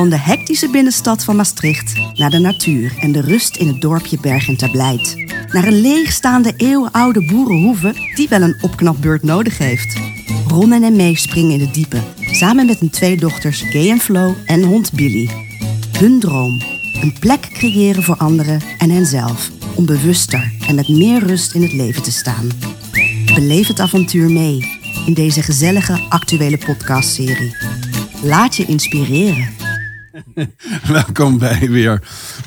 Van 0.00 0.10
de 0.10 0.18
hectische 0.18 0.70
binnenstad 0.70 1.24
van 1.24 1.36
Maastricht 1.36 2.00
naar 2.14 2.30
de 2.30 2.38
natuur 2.38 2.96
en 3.00 3.12
de 3.12 3.20
rust 3.20 3.56
in 3.56 3.66
het 3.66 3.80
dorpje 3.80 4.18
Bergen 4.20 4.56
ter. 4.56 4.70
Naar 5.52 5.66
een 5.66 5.80
leegstaande 5.80 6.54
eeuwenoude 6.56 7.24
boerenhoeve 7.24 7.94
die 8.14 8.28
wel 8.28 8.42
een 8.42 8.58
opknapbeurt 8.60 9.22
nodig 9.22 9.58
heeft. 9.58 10.00
Ron 10.48 10.72
en 10.72 10.96
Mee 10.96 11.16
springen 11.16 11.52
in 11.52 11.60
het 11.60 11.74
diepe, 11.74 12.00
samen 12.32 12.66
met 12.66 12.78
hun 12.78 12.90
twee 12.90 13.16
dochters 13.16 13.60
Gay 13.60 13.90
en 13.90 13.98
Flo 13.98 14.34
en 14.46 14.62
hond 14.62 14.92
Billy. 14.92 15.28
Hun 15.98 16.20
droom, 16.20 16.60
een 17.00 17.16
plek 17.20 17.48
creëren 17.52 18.02
voor 18.02 18.16
anderen 18.16 18.60
en 18.78 18.90
henzelf, 18.90 19.50
om 19.74 19.86
bewuster 19.86 20.52
en 20.66 20.74
met 20.74 20.88
meer 20.88 21.26
rust 21.26 21.54
in 21.54 21.62
het 21.62 21.72
leven 21.72 22.02
te 22.02 22.12
staan. 22.12 22.48
Beleef 23.34 23.66
het 23.66 23.80
avontuur 23.80 24.30
mee 24.30 24.78
in 25.06 25.14
deze 25.14 25.42
gezellige 25.42 26.00
actuele 26.08 26.58
podcastserie. 26.58 27.56
Laat 28.22 28.56
je 28.56 28.64
inspireren. 28.66 29.59
Welkom 30.86 31.38
bij 31.38 31.70
weer 31.70 32.02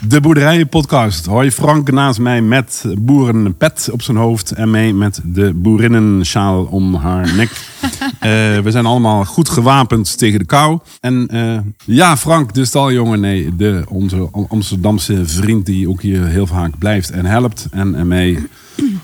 de 0.08 0.22
Boerderijen 0.22 0.70
Podcast. 0.70 1.26
Hoi 1.26 1.52
Frank 1.52 1.92
naast 1.92 2.20
mij 2.20 2.42
met 2.42 2.84
boerenpet 2.98 3.90
op 3.92 4.02
zijn 4.02 4.18
hoofd 4.18 4.52
en 4.52 4.72
mee 4.72 4.94
met 4.94 5.22
de 5.24 5.54
boerinnensjaal 5.54 6.64
om 6.64 6.96
haar 6.96 7.36
nek. 7.36 7.52
Eh, 8.20 8.30
we 8.60 8.72
zijn 8.72 8.86
allemaal 8.86 9.26
goed 9.26 9.50
gewapend 9.50 10.18
tegen 10.18 10.40
de 10.40 10.46
kou. 10.46 10.80
En 11.00 11.28
eh, 11.28 11.60
ja, 11.86 12.18
Frank, 12.18 12.54
de 12.54 12.66
staljongen, 12.66 13.20
nee, 13.20 13.56
de, 13.56 13.84
onze 13.88 14.30
Amsterdamse 14.50 15.26
vriend 15.26 15.66
die 15.66 15.90
ook 15.90 16.02
hier 16.02 16.26
heel 16.26 16.48
vaak 16.48 16.78
blijft 16.78 17.10
en 17.10 17.26
helpt. 17.26 17.68
En, 17.72 17.96
en 17.96 18.08
mij, 18.08 18.48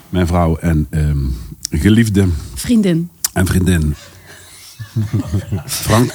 mijn 0.10 0.28
vrouw 0.28 0.58
en 0.58 0.88
ehm, 0.90 1.18
geliefde 1.70 2.28
Vriendin. 2.56 3.10
en 3.34 3.46
vriendin. 3.46 3.96
Frank, 5.66 6.14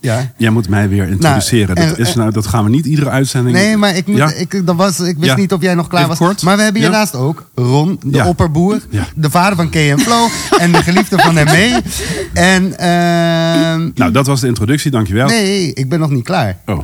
Ja. 0.00 0.32
jij 0.36 0.50
moet 0.50 0.68
mij 0.68 0.88
weer 0.88 1.08
introduceren. 1.08 1.74
Nou, 1.74 1.88
dat, 1.88 1.98
is 1.98 2.14
nou, 2.14 2.30
dat 2.32 2.46
gaan 2.46 2.64
we 2.64 2.70
niet 2.70 2.86
iedere 2.86 3.10
uitzending. 3.10 3.56
Nee, 3.56 3.76
maar 3.76 3.96
ik, 3.96 4.06
moet, 4.06 4.16
Ja? 4.16 4.32
ik, 4.32 4.66
dat 4.66 4.76
was, 4.76 5.00
ik 5.00 5.16
wist 5.16 5.30
Ja. 5.30 5.36
niet 5.36 5.52
of 5.52 5.62
jij 5.62 5.74
nog 5.74 5.88
klaar 5.88 6.02
Even 6.02 6.16
was. 6.18 6.26
kort. 6.28 6.42
Maar 6.42 6.56
we 6.56 6.62
hebben 6.62 6.80
hiernaast 6.82 7.14
ook 7.14 7.50
Ron, 7.54 8.00
de 8.04 8.24
opperboer. 8.24 8.80
De 9.14 9.30
vader 9.30 9.56
van 9.56 9.98
Flo. 9.98 10.28
en 10.58 10.72
de 10.72 10.82
geliefde 10.82 11.18
van 11.18 11.36
hem 11.36 11.46
mee. 11.46 11.74
En 12.34 12.78
ehm, 12.78 13.90
Nou, 13.94 14.12
dat 14.12 14.26
was 14.26 14.40
de 14.40 14.46
introductie, 14.46 14.90
dankjewel. 14.90 15.26
nee, 15.28 15.72
ik 15.72 15.88
ben 15.88 15.98
nog 15.98 16.10
niet 16.10 16.24
klaar. 16.24 16.56
Oh. 16.66 16.78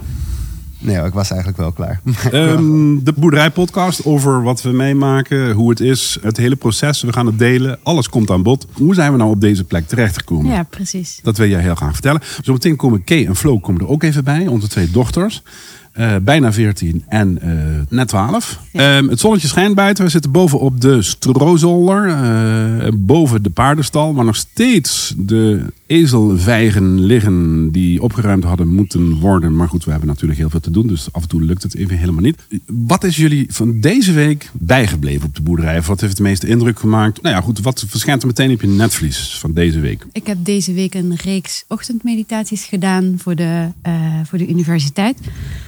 Nee, 0.79 1.05
ik 1.05 1.13
was 1.13 1.31
eigenlijk 1.31 1.61
wel 1.61 1.73
klaar. 1.73 2.01
Ehm, 2.33 2.99
de 3.03 3.13
boerderijpodcast 3.17 4.05
over 4.05 4.43
wat 4.43 4.63
we 4.63 4.71
meemaken, 4.71 5.53
hoe 5.53 5.71
het 5.71 5.81
is, 5.81 6.19
het 6.23 6.37
hele 6.37 6.57
proces. 6.57 7.03
We 7.03 7.13
gaan 7.13 7.27
het 7.27 7.39
delen, 7.39 7.79
alles 7.83 8.09
komt 8.09 8.31
aan 8.31 8.43
bod. 8.43 8.67
Hoe 8.73 8.95
zijn 8.95 9.13
we 9.13 9.19
nou 9.19 9.31
op 9.31 9.41
deze 9.41 9.65
plek 9.65 9.89
terechtgekomen? 9.89 10.53
Ja, 10.53 10.63
precies. 10.63 11.21
Dat 11.23 11.37
wil 11.37 11.49
jij 11.49 11.61
heel 11.61 11.75
graag 11.75 11.93
vertellen. 11.93 12.23
Zometeen 12.43 12.77
komen 12.77 13.05
Kay 13.05 13.27
en 13.27 13.37
Flo 13.37 13.59
komen 13.59 13.81
er 13.81 13.89
ook 13.89 14.03
even 14.03 14.25
bij, 14.25 14.47
onze 14.47 14.69
twee 14.69 14.91
dochters. 14.91 15.43
Eh, 15.97 16.17
bijna 16.23 16.53
14 16.53 17.05
en 17.09 17.39
eh, 17.43 17.51
net 17.89 18.09
12. 18.09 18.61
Ehm, 18.73 19.09
het 19.09 19.21
zonnetje 19.21 19.49
schijnt 19.49 19.75
buiten. 19.75 20.05
We 20.05 20.11
zitten 20.11 20.31
boven 20.31 20.61
op 20.61 20.81
de 20.81 21.03
stroozolder. 21.03 22.09
eh, 22.09 22.89
boven 22.95 23.43
de 23.43 23.51
paardenstal. 23.51 24.15
Waar 24.15 24.25
nog 24.25 24.37
steeds 24.37 25.15
de 25.17 25.65
ezelvijgen 25.87 27.01
liggen. 27.01 27.70
Die 27.70 28.03
opgeruimd 28.03 28.45
hadden 28.45 28.69
moeten 28.69 29.15
worden. 29.15 29.56
Maar 29.56 29.69
goed, 29.69 29.84
we 29.84 29.91
hebben 29.91 30.09
natuurlijk 30.09 30.39
heel 30.39 30.51
veel 30.51 30.61
te 30.61 30.70
doen. 30.70 30.87
Dus 30.87 31.09
af 31.12 31.23
en 31.23 31.29
toe 31.29 31.42
lukt 31.42 31.62
het 31.62 31.75
even 31.75 31.98
helemaal 31.98 32.23
niet. 32.23 32.47
Wat 32.67 33.05
is 33.05 33.17
jullie 33.17 33.47
van 33.51 33.81
deze 33.81 34.12
week 34.12 34.51
bijgebleven 34.53 35.27
op 35.27 35.34
de 35.34 35.42
boerderij? 35.42 35.83
Wat 35.83 36.01
heeft 36.01 36.12
het 36.12 36.23
meeste 36.23 36.47
indruk 36.47 36.79
gemaakt? 36.79 37.23
Nou 37.23 37.34
ja, 37.34 37.41
goed. 37.41 37.61
Wat 37.61 37.84
verschijnt 37.89 38.23
er 38.23 38.29
meteen 38.29 38.51
op 38.51 38.61
je 38.61 38.67
netvlies 38.67 39.39
van 39.39 39.53
deze 39.53 39.81
week? 39.81 40.07
Ik 40.12 40.27
heb 40.27 40.39
deze 40.45 40.73
week 40.73 40.95
een 40.95 41.14
reeks 41.14 41.64
ochtendmeditaties 41.69 42.64
gedaan 42.64 43.14
voor 43.19 43.34
de, 43.34 43.69
eh, 43.83 43.92
voor 44.25 44.39
de 44.39 44.48
universiteit. 44.48 45.19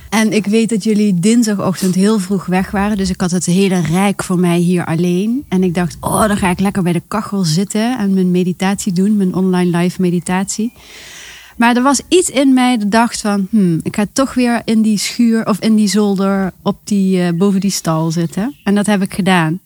En 0.08 0.32
ik 0.32 0.46
weet 0.46 0.68
dat 0.68 0.84
jullie 0.84 1.20
dinsdagochtend 1.20 1.94
heel 1.94 2.18
vroeg 2.18 2.46
weg 2.46 2.70
waren. 2.70 2.96
Dus 2.96 3.10
ik 3.10 3.20
had 3.20 3.30
het 3.30 3.46
hele 3.46 3.80
rijk 3.80 4.22
voor 4.22 4.38
mij 4.38 4.58
hier 4.58 4.84
alleen. 4.84 5.44
En 5.48 5.62
ik 5.62 5.74
dacht, 5.74 5.96
oh, 6.00 6.28
dan 6.28 6.36
ga 6.36 6.50
ik 6.50 6.60
lekker 6.60 6.82
bij 6.82 6.92
de 6.92 7.02
kachel 7.08 7.44
zitten 7.44 7.98
en 7.98 8.14
mijn 8.14 8.30
meditatie 8.30 8.92
doen. 8.92 9.16
Mijn 9.16 9.34
online 9.34 9.76
live 9.76 10.00
meditatie. 10.00 10.07
Maar 11.56 11.76
er 11.76 11.82
was 11.82 12.00
iets 12.08 12.30
in 12.30 12.54
mij 12.54 12.78
dat 12.78 12.90
dacht 12.90 13.20
van, 13.20 13.46
hmm, 13.50 13.80
ik 13.82 13.96
ga 13.96 14.06
toch 14.12 14.34
weer 14.34 14.62
in 14.64 14.82
die 14.82 14.98
schuur 14.98 15.46
of 15.46 15.58
in 15.58 15.74
die 15.74 15.88
zolder 15.88 16.52
op 16.62 16.78
die, 16.84 17.22
eh, 17.22 17.32
boven 17.32 17.60
die 17.60 17.70
stal 17.70 18.10
zitten. 18.10 18.54
En 18.64 18.74
dat 18.74 18.86
heb 18.86 19.02
ik 19.02 19.14
gedaan. 19.14 19.60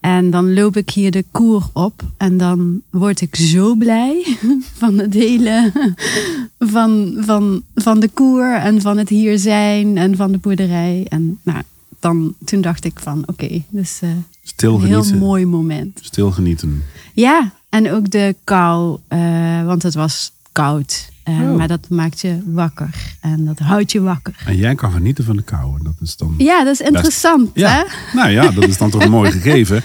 En 0.00 0.30
dan 0.30 0.54
loop 0.54 0.76
ik 0.76 0.90
hier 0.90 1.10
de 1.10 1.24
koer 1.30 1.68
op 1.72 2.02
en 2.16 2.36
dan 2.36 2.82
word 2.90 3.20
ik 3.20 3.36
zo 3.36 3.74
blij 3.74 4.36
van 4.80 4.98
het 4.98 5.14
hele, 5.14 5.72
van, 6.74 7.14
van, 7.18 7.62
van 7.74 8.00
de 8.00 8.08
koer 8.08 8.54
en 8.54 8.80
van 8.80 8.98
het 8.98 9.08
hier 9.08 9.38
zijn 9.38 9.96
en 9.98 10.16
van 10.16 10.32
de 10.32 10.38
boerderij. 10.38 11.06
En 11.08 11.38
nou, 11.42 11.62
dan, 12.00 12.34
toen 12.44 12.60
dacht 12.60 12.84
ik 12.84 13.00
van 13.00 13.22
oké, 13.26 13.62
dus 13.68 14.00
eh, 14.02 14.10
Stil 14.42 14.74
een 14.74 14.86
heel 14.86 15.14
mooi 15.18 15.46
moment. 15.46 15.98
Stil 16.02 16.30
genieten. 16.30 16.82
Ja, 17.14 17.52
en 17.74 17.90
ook 17.92 18.10
de 18.10 18.34
kou, 18.44 18.98
eh, 19.08 19.18
want 19.64 19.82
het 19.82 19.94
was 19.94 20.32
koud. 20.52 21.12
Eh, 21.22 21.34
Oh. 21.40 21.56
Maar 21.56 21.68
dat 21.68 21.88
maakt 21.88 22.20
je 22.20 22.38
wakker 22.46 22.88
en 23.20 23.44
dat 23.44 23.58
houdt 23.58 23.92
je 23.92 24.00
wakker. 24.00 24.34
En 24.46 24.56
jij 24.56 24.74
kan 24.74 24.92
genieten 24.92 25.24
van 25.24 25.36
de 25.36 25.42
kou. 25.42 25.76
En 25.78 25.84
Dat 25.84 25.94
is 26.00 26.16
dan. 26.16 26.34
Ja, 26.38 26.64
dat 26.64 26.72
is 26.72 26.80
interessant 26.80 27.50
Ja. 27.54 27.70
hè? 27.70 27.82
Nou 28.16 28.30
ja, 28.30 28.50
dat 28.50 28.68
is 28.68 28.78
dan 28.78 28.90
toch 28.90 29.04
een 29.04 29.10
mooi 29.20 29.30
gegeven. 29.30 29.82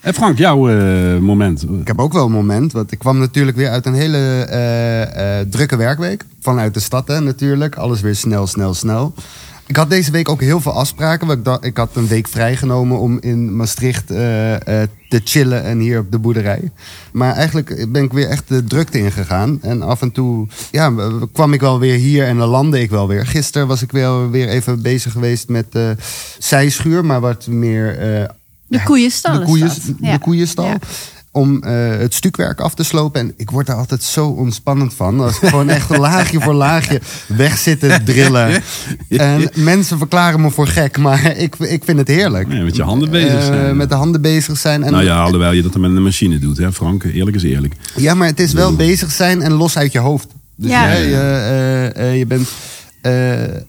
En 0.00 0.14
Frank, 0.14 0.38
jouw 0.38 0.68
eh, 0.68 1.18
moment. 1.18 1.62
Ik 1.62 1.86
heb 1.86 1.98
ook 1.98 2.12
wel 2.12 2.24
een 2.24 2.32
moment. 2.32 2.72
Want 2.72 2.92
ik 2.92 2.98
kwam 2.98 3.18
natuurlijk 3.18 3.56
weer 3.56 3.68
uit 3.70 3.86
een 3.86 3.94
hele 3.94 4.18
eh, 4.18 5.40
eh, 5.40 5.46
drukke 5.50 5.76
werkweek. 5.76 6.24
Vanuit 6.40 6.74
de 6.74 6.80
stad 6.80 7.08
hè, 7.08 7.20
natuurlijk. 7.20 7.76
Alles 7.76 8.00
weer 8.00 8.14
snel, 8.16 8.46
snel, 8.46 8.74
snel. 8.74 9.14
Ik 9.66 9.76
had 9.76 9.90
deze 9.90 10.10
week 10.10 10.28
ook 10.28 10.40
heel 10.40 10.60
veel 10.60 10.72
afspraken. 10.72 11.30
Ik, 11.30 11.44
dacht, 11.44 11.64
ik 11.64 11.76
had 11.76 11.96
een 11.96 12.06
week 12.06 12.28
vrijgenomen 12.28 12.98
om 12.98 13.18
in 13.20 13.56
Maastricht 13.56 14.10
eh, 14.10 14.82
eh, 14.82 14.88
te 15.08 15.20
chillen 15.24 15.64
en 15.64 15.78
hier 15.78 15.98
op 15.98 16.12
de 16.12 16.18
boerderij. 16.18 16.70
Maar 17.12 17.34
eigenlijk 17.34 17.86
ben 17.92 18.04
ik 18.04 18.12
weer 18.12 18.28
echt 18.28 18.48
de 18.48 18.64
drukte 18.64 18.98
ingegaan. 18.98 19.58
En 19.62 19.82
af 19.82 20.02
en 20.02 20.12
toe 20.12 20.46
ja, 20.70 20.92
kwam 21.32 21.52
ik 21.52 21.60
wel 21.60 21.78
weer 21.78 21.98
hier 21.98 22.26
en 22.26 22.36
dan 22.36 22.48
landde 22.48 22.80
ik 22.80 22.90
wel 22.90 23.08
weer. 23.08 23.26
Gisteren 23.26 23.66
was 23.66 23.82
ik 23.82 23.92
wel 23.92 24.30
weer 24.30 24.48
even 24.48 24.82
bezig 24.82 25.12
geweest 25.12 25.48
met 25.48 25.72
de 25.72 25.96
zijschuur. 26.38 27.04
Maar 27.04 27.20
wat 27.20 27.46
meer... 27.46 27.96
De 28.68 28.82
koeienstal 28.82 29.38
de, 29.38 29.44
koeien, 29.44 29.70
de 30.00 30.18
koeienstal. 30.18 30.64
Ja. 30.64 30.78
Om 31.36 31.62
eh, 31.62 31.72
het 31.98 32.14
stukwerk 32.14 32.60
af 32.60 32.74
te 32.74 32.82
slopen. 32.84 33.20
En 33.20 33.32
ik 33.36 33.50
word 33.50 33.66
daar 33.66 33.76
altijd 33.76 34.02
zo 34.02 34.26
ontspannend 34.28 34.94
van. 34.94 35.20
Als 35.20 35.40
ik 35.40 35.48
gewoon 35.48 35.68
echt 35.68 35.96
laagje 35.98 36.40
voor 36.40 36.54
laagje 36.54 37.00
weg 37.28 37.58
zit 37.58 37.80
te 37.80 37.98
drillen. 38.04 38.62
En 39.08 39.50
mensen 39.54 39.98
verklaren 39.98 40.40
me 40.40 40.50
voor 40.50 40.66
gek. 40.66 40.98
Maar 40.98 41.36
ik, 41.36 41.56
ik 41.56 41.84
vind 41.84 41.98
het 41.98 42.08
heerlijk. 42.08 42.48
Nee, 42.48 42.62
met 42.62 42.76
je 42.76 42.82
handen 42.82 43.10
bezig 43.10 43.34
Eh, 43.40 43.44
zijn. 43.46 43.76
met 43.76 43.88
de 43.88 43.94
handen 43.94 44.20
bezig 44.20 44.56
zijn. 44.58 44.82
En, 44.82 44.92
nou 44.92 45.04
ja, 45.04 45.22
alhoewel 45.22 45.52
je 45.52 45.62
dat 45.62 45.72
dan 45.72 45.80
met 45.80 45.90
een 45.90 46.02
machine 46.02 46.38
doet, 46.38 46.58
hè 46.58 46.72
Frank? 46.72 47.04
Eerlijk 47.04 47.36
is 47.36 47.42
eerlijk. 47.42 47.74
Ja, 47.96 48.14
maar 48.14 48.26
het 48.28 48.40
is 48.40 48.52
wel 48.52 48.76
bezig 48.76 49.10
zijn 49.12 49.42
en 49.42 49.52
los 49.52 49.76
uit 49.78 49.92
je 49.92 49.98
hoofd. 49.98 50.26
Dus 50.56 50.70
Ja. 50.70 50.86
hè, 50.86 50.96
je, 50.96 51.14
eh, 51.16 52.08
eh, 52.10 52.18
je 52.18 52.26
bent... 52.26 52.48
eh, 53.02 53.12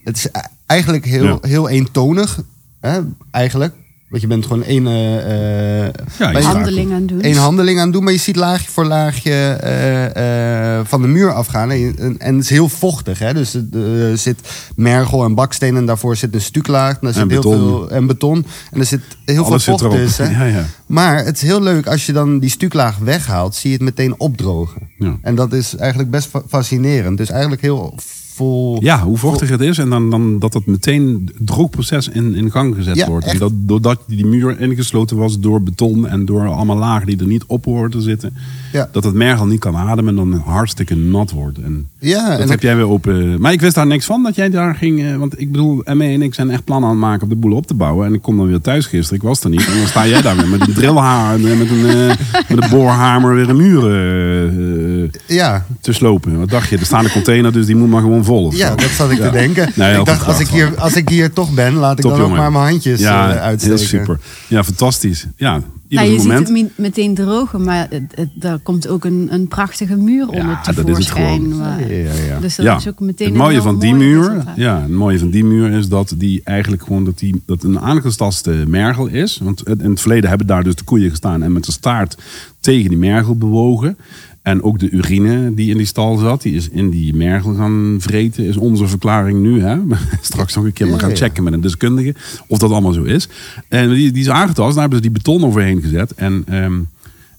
het 0.04 0.18
is 0.18 0.26
e- 0.26 0.30
eigenlijk 0.66 1.06
heel, 1.06 1.24
Ja. 1.26 1.38
heel 1.42 1.70
eentonig. 1.70 2.40
Hè, 2.82 3.00
eigenlijk. 3.32 3.74
Want 4.10 4.22
je 4.22 4.28
bent 4.28 4.46
gewoon 4.46 4.64
één... 4.64 4.88
eh, 4.88 5.86
eh, 5.86 5.94
Ja, 6.20 6.30
je 6.30 6.42
handeling 6.44 6.94
aan 6.94 7.06
doen. 7.06 7.22
één 7.22 7.36
handeling 7.36 7.80
aan 7.80 7.92
doen, 7.92 8.04
maar 8.04 8.14
je 8.14 8.20
ziet 8.20 8.36
laagje 8.36 8.70
voor 8.72 8.86
laagje 8.86 9.32
eh, 9.32 10.78
eh, 10.80 10.86
van 10.86 11.02
de 11.02 11.08
muur 11.08 11.32
afgaan. 11.34 11.72
En, 11.72 11.78
je- 11.80 11.94
en, 11.98 12.20
en 12.20 12.36
het 12.36 12.44
is 12.44 12.50
heel 12.50 12.70
vochtig, 12.70 13.20
hè? 13.20 13.34
dus 13.34 13.54
er 13.54 13.66
eh, 14.12 14.18
zit 14.18 14.40
mergel 14.76 15.24
en 15.24 15.34
baksteen 15.36 15.76
en 15.76 15.86
daarvoor 15.86 16.16
zit 16.16 16.34
een 16.34 16.42
stuklaag. 16.42 16.98
En, 17.02 17.08
er 17.08 17.14
zit 17.14 17.22
En 17.24 17.30
heel 17.30 17.42
beton. 17.42 17.60
veel, 17.60 17.90
en 17.90 18.08
beton. 18.08 18.46
En 18.72 18.80
er 18.80 18.86
zit 18.86 19.02
heel 19.26 19.46
Alles 19.46 19.64
veel 19.64 19.78
vocht 19.78 19.92
tussen. 19.96 20.32
Ja, 20.38 20.44
ja. 20.44 20.66
Maar 20.86 21.26
het 21.26 21.36
is 21.36 21.42
heel 21.42 21.62
leuk 21.62 21.88
als 21.88 22.06
je 22.06 22.14
dan 22.14 22.40
die 22.40 22.50
stuklaag 22.50 22.98
weghaalt, 22.98 23.56
zie 23.56 23.70
je 23.70 23.76
het 23.76 23.86
meteen 23.86 24.20
opdrogen. 24.20 24.82
Ja. 24.98 25.18
En 25.22 25.36
dat 25.36 25.54
is 25.54 25.76
eigenlijk 25.76 26.10
best 26.12 26.28
fa- 26.28 26.42
fascinerend. 26.48 27.18
Dus 27.18 27.30
eigenlijk 27.30 27.62
heel 27.62 27.96
vol. 28.38 28.78
Ja, 28.84 29.04
hoe 29.04 29.18
vochtig 29.18 29.50
het 29.50 29.62
is 29.62 29.78
en 29.78 29.90
dan, 29.90 30.10
dan 30.10 30.40
dat 30.40 30.54
het 30.54 30.66
meteen 30.66 31.22
het 31.38 31.48
droogproces 31.48 32.08
in, 32.10 32.36
in 32.36 32.52
gang 32.52 32.76
gezet 32.76 32.96
Ja, 32.96 33.08
wordt. 33.08 33.26
En 33.26 33.38
dat, 33.38 33.52
doordat 33.56 34.00
die 34.08 34.26
muur 34.26 34.60
ingesloten 34.60 35.18
was 35.18 35.40
door 35.40 35.62
beton 35.62 36.08
en 36.08 36.26
door 36.26 36.48
allemaal 36.48 36.78
lagen 36.78 37.08
die 37.08 37.20
er 37.20 37.26
niet 37.28 37.44
op 37.48 37.66
horen 37.66 37.92
te 37.92 38.02
zitten, 38.02 38.34
Ja. 38.74 38.90
dat 38.92 39.04
het 39.04 39.14
mergel 39.14 39.46
niet 39.46 39.60
kan 39.60 39.76
ademen 39.76 40.18
en 40.20 40.30
dan 40.30 40.42
hartstikke 40.46 40.96
nat 40.96 41.32
wordt. 41.32 41.58
En 41.62 41.88
Ja, 42.00 42.30
dat 42.30 42.40
en 42.40 42.50
heb 42.50 42.62
jij 42.62 42.76
weer 42.76 42.88
open. 42.90 43.42
Maar 43.42 43.52
ik 43.52 43.62
wist 43.62 43.76
daar 43.76 43.88
niks 43.88 44.06
van 44.06 44.24
dat 44.24 44.36
jij 44.36 44.50
daar 44.50 44.76
ging. 44.76 45.04
eh, 45.04 45.16
Want 45.16 45.40
ik 45.42 45.52
bedoel, 45.52 45.84
Emme 45.84 46.06
en 46.06 46.22
ik 46.22 46.34
zijn 46.34 46.50
echt 46.50 46.64
plannen 46.64 46.90
aan 46.90 46.96
het 46.96 47.06
maken 47.06 47.24
om 47.24 47.30
de 47.30 47.36
boel 47.36 47.56
op 47.56 47.68
te 47.68 47.74
bouwen. 47.74 48.06
En 48.08 48.14
ik 48.14 48.22
kom 48.22 48.38
dan 48.38 48.48
weer 48.48 48.62
thuis 48.62 48.86
gisteren. 48.86 49.18
Ik 49.22 49.28
was 49.28 49.44
er 49.44 49.50
niet. 49.50 49.66
En 49.68 49.78
dan 49.78 49.88
sta 49.88 50.08
jij 50.08 50.22
daar 50.22 50.36
weer 50.36 50.48
met 50.48 50.68
een 50.68 50.74
drillhaar, 50.74 51.34
en 51.36 51.58
met 51.58 51.70
een, 51.70 51.86
eh, 51.86 52.16
met 52.50 52.64
een 52.64 52.70
boorhamer 52.70 53.36
weer 53.36 53.50
een 53.50 53.56
muur 53.58 53.84
eh, 53.84 54.97
te, 55.12 55.20
Ja, 55.28 55.66
te 55.82 55.94
slopen. 55.94 56.40
Wat 56.40 56.50
dacht 56.50 56.70
je? 56.70 56.78
Er 56.78 56.86
staat 56.86 57.04
een 57.04 57.12
container, 57.12 57.52
dus 57.54 57.66
die 57.66 57.76
moet 57.76 57.90
maar 57.90 58.02
gewoon 58.02 58.24
vol. 58.24 58.52
Ja 58.54 58.68
zo. 58.70 58.76
dat 58.76 58.90
zat 58.90 59.12
ik 59.12 59.20
te 59.20 59.30
denken. 59.32 59.70
Nee, 59.76 60.00
ik 60.00 60.06
dacht, 60.06 60.26
als 60.28 60.40
ik, 60.40 60.48
hier, 60.48 60.80
als 60.80 60.96
ik 60.96 61.10
hier 61.10 61.34
toch 61.34 61.54
ben, 61.54 61.74
laat 61.74 61.98
ik 61.98 62.02
Top, 62.02 62.12
dan 62.12 62.20
ook 62.22 62.28
jongen. 62.28 62.42
maar 62.42 62.52
mijn 62.52 62.70
handjes 62.72 63.00
ja, 63.00 63.34
eh, 63.36 63.42
uitsteken. 63.42 63.78
heel 63.78 63.88
super. 63.88 64.20
Ja, 64.48 64.64
fantastisch. 64.64 65.26
Ja, 65.36 65.54
ieder 65.56 66.06
Nou, 66.06 66.12
je 66.12 66.18
moment. 66.18 66.48
ziet 66.48 66.58
het 66.58 66.66
me- 66.78 66.84
meteen 66.84 67.16
drogen, 67.16 67.64
maar 67.64 67.88
het, 67.90 68.04
het, 68.16 68.30
er 68.44 68.60
komt 68.64 68.88
ook 68.88 69.06
een, 69.06 69.28
een 69.32 69.48
prachtige 69.48 69.96
muur 69.96 70.28
Ja, 70.32 70.40
onder 70.40 70.46
dat 70.48 70.68
is 70.70 70.76
het 70.76 70.86
tevoorschijn. 70.86 71.42
gewoon. 71.42 71.58
waar- 71.60 71.80
Ja, 71.94 71.96
ja, 71.98 72.24
ja. 72.28 72.40
Dus 72.40 72.56
dat 72.56 72.66
ja, 72.66 72.76
is 72.78 72.88
ook 72.88 73.00
meteen 73.00 73.28
het 73.28 73.36
een 73.36 73.42
mooie 73.42 73.62
van 73.62 73.80
die 73.80 73.94
muur, 73.96 74.22
resultaat. 74.30 74.56
ja, 74.56 74.82
het 74.82 74.90
mooie 74.92 75.20
van 75.20 75.30
die 75.30 75.44
muur 75.46 75.72
is 75.72 75.88
dat 75.88 76.14
die 76.18 76.42
eigenlijk 76.44 76.84
gewoon 76.84 77.06
dat 77.06 77.20
die 77.20 77.42
dat 77.46 77.64
een 77.64 77.80
aangetaste 77.80 78.64
mergel 78.68 79.08
is. 79.08 79.40
Want 79.44 79.68
in 79.68 79.90
het 79.90 80.02
verleden 80.02 80.30
hebben 80.30 80.48
daar 80.48 80.64
dus 80.64 80.76
de 80.76 80.84
koeien 80.84 81.10
gestaan 81.10 81.44
en 81.44 81.52
met 81.52 81.66
de 81.66 81.72
staart 81.72 82.18
tegen 82.60 82.90
die 82.90 82.98
mergel 82.98 83.36
bewogen. 83.36 83.98
En 84.48 84.64
ook 84.64 84.80
de 84.80 84.90
urine 84.90 85.54
die 85.54 85.72
in 85.72 85.78
die 85.78 85.86
stal 85.86 86.18
zat, 86.18 86.42
die 86.42 86.56
is 86.56 86.70
in 86.70 86.90
die 86.90 87.16
mergel 87.16 87.54
gaan 87.54 87.96
vreten, 88.00 88.46
is 88.46 88.58
onze 88.58 88.88
verklaring 88.88 89.40
nu. 89.40 89.62
Hè? 89.62 89.78
Straks 90.22 90.56
nog 90.56 90.66
een 90.66 90.74
keer 90.74 90.88
maar 90.88 91.00
gaan 91.00 91.16
checken 91.16 91.44
met 91.44 91.54
een 91.54 91.62
deskundige 91.62 92.16
of 92.48 92.58
dat 92.58 92.72
allemaal 92.72 92.94
zo 92.94 93.04
is. 93.04 93.30
En 93.68 93.90
die, 93.90 94.12
die 94.12 94.22
is 94.22 94.30
aangetast, 94.30 94.72
daar 94.72 94.80
hebben 94.80 94.98
ze 94.98 95.10
die 95.10 95.22
beton 95.22 95.46
overheen 95.46 95.82
gezet. 95.82 96.14
En, 96.14 96.44
ehm, 96.48 96.80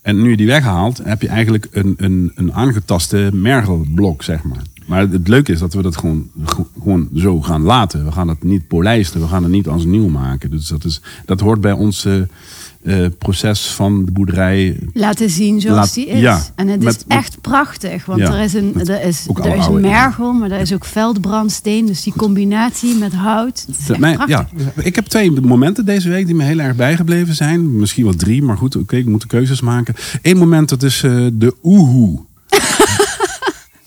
en 0.03 0.23
nu 0.23 0.31
je 0.31 0.37
die 0.37 0.47
weghaalt, 0.47 1.01
heb 1.05 1.23
je 1.23 1.29
eigenlijk 1.29 1.69
een, 1.71 1.95
een, 1.97 2.33
een 2.35 2.53
aangetaste 2.53 3.31
mergelblok, 3.33 4.23
zeg 4.23 4.43
maar. 4.43 4.63
Maar 4.89 5.01
het, 5.09 5.29
leuke 5.29 5.53
is 5.53 5.59
dat 5.59 5.75
we 5.75 5.83
dat 5.83 5.97
gewoon, 5.97 6.31
gewoon 6.83 7.09
zo 7.15 7.43
gaan 7.43 7.63
laten. 7.63 8.05
We 8.05 8.13
gaan 8.13 8.29
het 8.29 8.43
niet 8.43 8.67
polijsten, 8.69 9.21
we 9.21 9.27
gaan 9.27 9.43
het 9.43 9.53
niet 9.53 9.69
als 9.69 9.85
nieuw 9.85 10.09
maken. 10.09 10.51
Dus 10.51 10.69
dat, 10.69 10.85
is, 10.85 11.01
dat 11.25 11.41
hoort 11.41 11.61
bij 11.61 11.73
ons 11.73 12.05
eh, 12.05 12.21
eh, 12.83 13.11
proces 13.19 13.67
van 13.67 14.05
de 14.05 14.13
boerderij. 14.13 14.79
Laten 14.93 15.31
zien 15.31 15.61
zoals 15.61 15.77
Laat- 15.77 15.95
die 15.95 16.07
is. 16.07 16.21
ja, 16.21 16.41
en 16.55 16.69
het 16.69 16.83
met- 16.83 16.97
is 16.97 17.05
echt 17.09 17.41
prachtig. 17.41 18.05
Want 18.07 18.21
Ja, 18.21 18.33
er 18.35 18.41
is 18.45 18.55
een, 18.55 18.73
er 18.75 18.81
is, 19.05 19.27
er 19.45 19.57
is 19.57 19.67
een 19.67 19.81
mergel, 19.81 20.33
maar 20.33 20.51
er 20.51 20.61
is 20.61 20.73
ook 20.73 20.85
veldbrandsteen. 20.85 21.87
Dus 21.87 22.03
die 22.03 22.13
combinatie 22.17 22.95
met 22.95 23.13
hout. 23.15 23.67
Mijn- 23.99 24.17
prachtig. 24.17 24.47
ja, 24.77 24.83
ik 24.83 24.95
heb 24.95 25.07
twee 25.07 25.41
momenten 25.41 25.85
deze 25.85 26.09
week 26.09 26.27
die 26.27 26.35
me 26.35 26.45
heel 26.45 26.59
erg 26.59 26.77
bijgebleven 26.77 27.35
zijn. 27.35 27.77
Misschien 27.79 28.05
wel 28.05 28.15
drie, 28.17 28.43
maar 28.43 28.57
goed, 28.57 28.77
oké, 28.77 28.97
ik 28.97 29.07
moet 29.07 29.21
de 29.21 29.27
keuzes 29.27 29.61
maken. 29.61 29.95
Eén 30.23 30.37
moment, 30.37 30.69
dat 30.69 30.83
is 30.83 31.03
eh, 31.03 31.27
de 31.33 31.55
oehoe. 31.63 32.27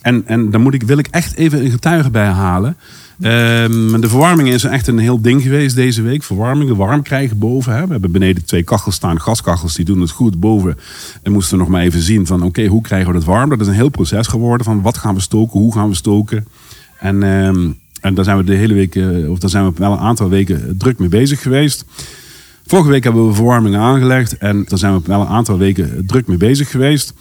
En 0.02 0.28
en 0.28 0.52
daar 0.52 0.62
moet 0.62 0.74
ik, 0.74 0.84
wil 0.84 0.98
ik 0.98 1.08
echt 1.08 1.36
even 1.36 1.66
een 1.66 1.72
getuige 1.72 2.10
bij 2.10 2.28
halen. 2.28 2.78
Ehm, 3.22 4.02
de 4.02 4.10
verwarming 4.10 4.50
is 4.50 4.64
echt 4.64 4.88
een 4.88 4.98
heel 4.98 5.22
ding 5.22 5.42
geweest 5.42 5.76
deze 5.76 6.02
week. 6.02 6.24
Verwarming, 6.24 6.76
warm 6.76 7.02
krijgen 7.02 7.38
boven. 7.38 7.76
Hè. 7.76 7.86
We 7.86 7.92
hebben 7.92 8.12
beneden 8.12 8.46
twee 8.46 8.64
kachels 8.64 8.96
staan, 8.96 9.22
gaskachels, 9.22 9.76
die 9.76 9.86
doen 9.86 10.02
het 10.02 10.12
goed 10.12 10.40
boven. 10.40 10.78
En 11.24 11.32
moesten 11.32 11.58
nog 11.58 11.68
maar 11.68 11.82
even 11.82 12.02
zien 12.02 12.26
van, 12.26 12.44
oké, 12.44 12.66
hoe 12.66 12.82
krijgen 12.82 13.08
we 13.08 13.14
dat 13.14 13.24
warm? 13.24 13.50
Dat 13.50 13.62
is 13.62 13.68
een 13.68 13.74
heel 13.74 13.90
proces 13.90 14.28
geworden 14.28 14.66
van, 14.66 14.82
wat 14.82 14.98
gaan 14.98 15.16
we 15.16 15.22
stoken, 15.22 15.60
hoe 15.60 15.74
gaan 15.74 15.90
we 15.90 15.96
stoken? 15.96 16.48
En, 17.00 17.24
ehm, 17.24 17.70
en 18.02 18.14
daar 18.14 18.24
zijn 18.24 18.38
we 18.38 18.44
de 18.44 18.56
hele 18.56 18.74
week, 18.74 18.96
eh, 18.96 19.30
of 19.30 19.40
daar 19.40 19.50
zijn 19.50 19.66
we 19.66 19.72
wel 19.76 19.92
een 19.92 20.00
aantal 20.00 20.30
weken 20.30 20.78
druk 20.78 21.00
mee 21.00 21.10
bezig 21.10 21.42
geweest. 21.42 21.86
Vorige 22.66 22.90
week 22.90 23.04
hebben 23.04 23.28
we 23.28 23.34
verwarming 23.34 23.76
aangelegd 23.76 24.38
en 24.38 24.66
daar 24.68 24.78
zijn 24.78 24.94
we 24.94 25.02
wel 25.06 25.22
een 25.22 25.28
aantal 25.28 25.58
weken 25.58 26.04
druk 26.08 26.28
mee 26.28 26.38
bezig 26.38 26.72
geweest. 26.72 27.14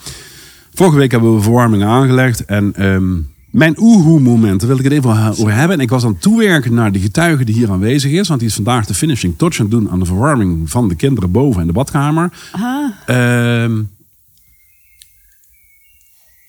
Vorige 0.81 0.99
week 0.99 1.11
hebben 1.11 1.35
we 1.35 1.41
verwarming 1.43 1.85
aangelegd 1.85 2.45
en 2.45 2.75
ehm, 2.75 3.19
mijn 3.51 3.75
oehoe-moment, 3.81 4.61
daar 4.61 4.69
wil 4.69 4.79
ik 4.79 4.85
het 4.85 4.93
even 4.93 5.29
over 5.31 5.53
hebben. 5.55 5.77
En 5.77 5.83
ik 5.83 5.91
was 5.91 6.05
aan 6.05 6.13
het 6.13 6.21
toewerken 6.23 6.75
naar 6.75 6.93
de 6.93 6.99
getuige 6.99 7.45
die 7.45 7.55
hier 7.55 7.71
aanwezig 7.71 8.11
is, 8.13 8.29
want 8.29 8.41
die 8.41 8.49
is 8.49 8.55
vandaag 8.55 8.87
de 8.87 8.95
finishing 8.95 9.35
touch 9.39 9.59
aan 9.59 9.65
het 9.65 9.71
doen 9.75 9.91
aan 9.91 9.99
de 9.99 10.05
verwarming 10.05 10.71
van 10.71 10.89
de 10.89 10.95
kinderen 10.95 11.31
boven 11.31 11.61
in 11.61 11.67
de 11.67 11.73
badkamer. 11.73 12.31
Ah, 12.53 12.91
Ehm, 13.07 13.83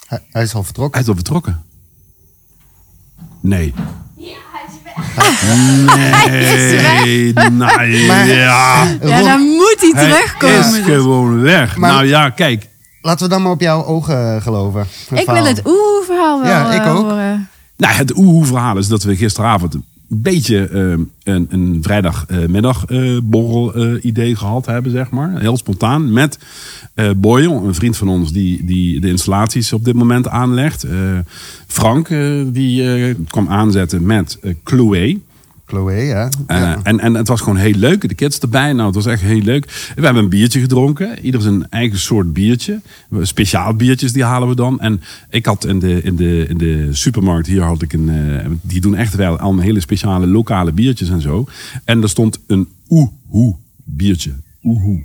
Hij, 0.07 0.19
hij 0.31 0.43
is 0.43 0.53
al 0.53 0.63
vertrokken. 0.63 0.93
hij 0.93 1.01
is 1.01 1.07
al 1.07 1.15
vertrokken. 1.15 1.63
Nee. 3.41 3.73
Nee, 5.47 7.33
nee, 7.33 8.07
Maar- 8.07 8.27
ja. 8.27 8.83
ja, 9.01 9.21
dan 9.23 9.39
moet 9.41 9.75
hij 9.79 9.91
Hij 9.93 10.09
terugkomen. 10.09 10.79
is 10.79 10.85
gewoon 10.85 11.41
weg. 11.41 11.77
Maar- 11.77 11.91
nou 11.91 12.05
ja, 12.05 12.29
kijk. 12.29 12.69
Laten 13.01 13.23
we 13.25 13.33
dan 13.33 13.41
maar 13.41 13.51
op 13.51 13.61
jouw 13.61 13.85
ogen 13.85 14.41
geloven. 14.41 14.85
Het 15.09 15.19
Ik 15.19 15.25
wil 15.25 15.45
het 15.45 15.61
oeh-verhaal 15.65 16.41
wel 16.41 16.49
Ja, 16.49 16.73
ik 16.73 16.81
eh, 16.81 16.95
ook. 16.95 17.03
horen. 17.03 17.49
Nou, 17.77 17.93
het 17.93 18.17
oehoe-verhaal 18.17 18.77
is 18.77 18.87
dat 18.87 19.03
we 19.03 19.15
gisteravond 19.15 19.73
een 19.73 19.83
beetje 20.07 20.67
eh, 20.67 21.33
een, 21.33 21.47
een 21.49 21.79
vrijdagmiddag 21.81 22.85
eh 22.85 23.17
borrel 23.23 23.73
eh, 23.73 24.03
idee 24.03 24.35
gehad 24.35 24.65
hebben, 24.65 24.91
zeg 24.91 25.09
maar. 25.09 25.39
Heel 25.39 25.57
spontaan. 25.57 26.13
Met 26.13 26.39
eh 26.93 27.09
Boyle, 27.17 27.53
een 27.53 27.75
vriend 27.75 27.97
van 27.97 28.09
ons 28.09 28.31
die, 28.31 28.65
die 28.65 28.99
de 28.99 29.07
installaties 29.07 29.73
op 29.73 29.85
dit 29.85 29.93
moment 29.95 30.27
aanlegt. 30.27 30.83
Eh, 30.83 30.91
Frank, 31.67 32.09
eh, 32.09 32.41
die 32.47 32.93
eh, 33.07 33.15
kwam 33.27 33.49
aanzetten 33.49 34.05
met 34.05 34.37
eh 34.41 34.53
Chloe. 34.63 35.19
Chloe, 35.71 35.91
ja. 35.93 36.29
Eh, 36.47 36.57
ja. 36.57 36.79
en, 36.83 36.99
en 36.99 37.13
het 37.13 37.27
was 37.27 37.41
gewoon 37.41 37.57
heel 37.57 37.73
leuk. 37.73 38.07
De 38.07 38.13
kids 38.15 38.39
erbij. 38.39 38.73
Nou, 38.73 38.85
het 38.85 38.95
was 38.95 39.05
echt 39.05 39.21
heel 39.21 39.41
leuk. 39.41 39.91
We 39.95 40.03
hebben 40.03 40.23
een 40.23 40.29
biertje 40.29 40.59
gedronken. 40.59 41.19
Ieder 41.25 41.41
zijn 41.41 41.69
eigen 41.69 41.99
soort 41.99 42.33
biertje. 42.33 42.81
Speciaal 43.21 43.73
biertjes, 43.73 44.13
die 44.13 44.23
halen 44.23 44.47
we 44.47 44.55
dan. 44.55 44.79
En 44.79 45.01
ik 45.29 45.45
had 45.45 45.65
in 45.65 45.79
de, 45.79 46.01
in 46.03 46.15
de, 46.15 46.45
in 46.49 46.57
de 46.57 46.87
supermarkt 46.91 47.47
hier 47.47 47.61
had 47.61 47.81
ik 47.81 47.93
een. 47.93 48.09
eh, 48.09 48.45
die 48.61 48.81
doen 48.81 48.95
echt 48.95 49.15
wel 49.15 49.37
allemaal 49.37 49.63
hele 49.63 49.79
speciale 49.79 50.27
lokale 50.27 50.71
biertjes 50.71 51.09
en 51.09 51.21
zo. 51.21 51.45
En 51.85 52.01
er 52.01 52.09
stond 52.09 52.39
een 52.47 52.67
oehoe 52.89 53.55
biertje. 53.83 54.31
Oehoe. 54.63 55.03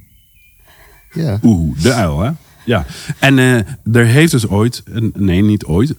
ja. 1.12 1.38
Oehoe, 1.42 1.74
de 1.82 1.92
uil, 1.92 2.20
hè? 2.20 2.30
Ja. 2.64 2.86
En 3.18 3.38
eh, 3.38 3.54
er 3.92 4.06
heeft 4.06 4.32
dus 4.32 4.48
ooit, 4.48 4.82
een, 4.84 5.12
nee, 5.16 5.42
niet 5.42 5.64
ooit. 5.64 5.94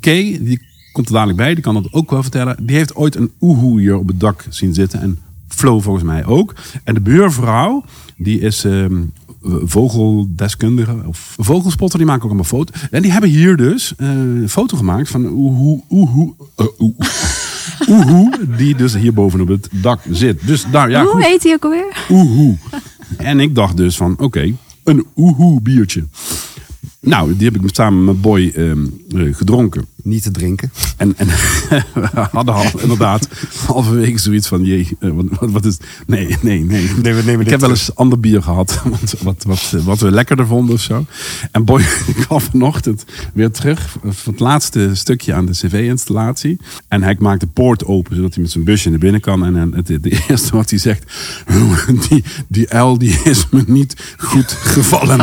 Kay, 0.00 0.38
die 0.42 0.60
komt 0.96 1.08
er 1.08 1.14
dadelijk 1.14 1.38
bij, 1.38 1.54
die 1.54 1.62
kan 1.62 1.74
dat 1.74 1.92
ook 1.92 2.10
wel 2.10 2.22
vertellen. 2.22 2.56
Die 2.60 2.76
heeft 2.76 2.94
ooit 2.94 3.16
een 3.16 3.30
oehoe 3.40 3.80
hier 3.80 3.96
op 3.96 4.08
het 4.08 4.20
dak 4.20 4.44
zien 4.48 4.74
zitten. 4.74 5.00
En 5.00 5.18
Flo 5.48 5.80
volgens 5.80 6.04
mij 6.04 6.24
ook. 6.24 6.54
En 6.84 6.94
de 6.94 7.00
buurvrouw, 7.00 7.84
die 8.16 8.40
is 8.40 8.64
ehm, 8.64 9.02
vogeldeskundige 9.64 10.96
of 11.06 11.34
vogelspotter, 11.38 11.98
die 11.98 12.06
maken 12.06 12.22
ook 12.22 12.28
allemaal 12.28 12.48
foto. 12.48 12.72
En 12.90 13.02
die 13.02 13.12
hebben 13.12 13.30
hier 13.30 13.56
dus 13.56 13.94
eh, 13.96 14.08
een 14.08 14.48
foto 14.48 14.76
gemaakt 14.76 15.08
van 15.08 15.26
oehoe, 15.26 15.82
oehoe, 15.90 16.34
eh, 16.56 16.66
oehoe, 16.78 17.06
oehoe, 17.90 18.30
die 18.56 18.74
dus 18.74 18.94
hier 18.94 19.14
boven 19.14 19.40
op 19.40 19.48
het 19.48 19.68
dak 19.70 20.00
zit. 20.10 20.46
Dus 20.46 20.64
daar, 20.70 20.90
ja, 20.90 21.02
Hoe 21.02 21.10
goed. 21.10 21.24
heet 21.24 21.42
hij 21.42 21.52
ook 21.52 21.64
alweer? 21.64 22.06
Oehoe. 22.10 22.56
En 23.16 23.40
ik 23.40 23.54
dacht 23.54 23.76
dus 23.76 23.96
van, 23.96 24.14
oké, 24.18 24.52
een 24.84 25.06
oehoe 25.16 25.60
biertje. 25.60 26.04
Nou, 27.00 27.36
die 27.36 27.50
heb 27.50 27.62
ik 27.62 27.74
samen 27.74 28.04
met 28.04 28.20
Boy 28.20 28.52
ehm, 28.54 28.86
eh, 29.16 29.34
gedronken. 29.34 29.86
Niet 30.06 30.22
te 30.22 30.30
drinken. 30.30 30.72
En, 30.96 31.14
en 31.16 31.26
we 31.94 32.08
hadden 32.30 32.54
al 32.54 32.64
inderdaad 32.80 33.28
halverwege 33.66 34.18
zoiiets 34.18 34.48
van, 34.48 34.64
jee, 34.64 34.96
eh, 35.00 35.10
wat, 35.10 35.50
wat, 35.50 35.64
is... 35.64 35.78
Nee, 36.06 36.36
nee, 36.40 36.64
nee. 36.64 36.90
Nee, 37.02 37.14
we 37.14 37.22
nemen 37.22 37.32
ik 37.32 37.38
dit 37.38 37.50
heb 37.50 37.60
wel 37.60 37.70
eens 37.70 37.94
ander 37.94 38.20
bier 38.20 38.42
gehad, 38.42 38.82
wat, 39.00 39.16
wat, 39.22 39.44
wat, 39.44 39.82
wat 39.84 40.00
we 40.00 40.10
lekkerder 40.10 40.46
vonden 40.46 40.74
of 40.74 40.80
zo. 40.80 41.04
En 41.50 41.64
Boy 41.64 41.82
kwam 42.26 42.40
vanochtend 42.40 43.04
weer 43.34 43.50
terug 43.50 43.96
voor 44.04 44.32
het 44.32 44.40
laatste 44.40 44.90
stukje 44.92 45.34
aan 45.34 45.46
de 45.46 45.52
cv-installatie. 45.52 46.60
En 46.88 47.02
hij 47.02 47.16
maakt 47.18 47.40
de 47.40 47.46
poort 47.46 47.84
open, 47.84 48.16
zodat 48.16 48.34
hij 48.34 48.42
met 48.42 48.52
zijn 48.52 48.64
busje 48.64 48.90
naar 48.90 48.98
binnen 48.98 49.20
kan. 49.20 49.44
En, 49.44 49.56
en 49.56 49.74
het, 49.74 49.88
het 49.88 50.28
eerste 50.28 50.56
wat 50.56 50.70
hij 50.70 50.78
zegt, 50.78 51.12
die, 52.08 52.24
die 52.48 52.70
uil 52.70 52.98
die 52.98 53.20
is 53.24 53.48
me 53.50 53.64
niet 53.66 54.14
goed 54.16 54.52
gevallen. 54.52 55.20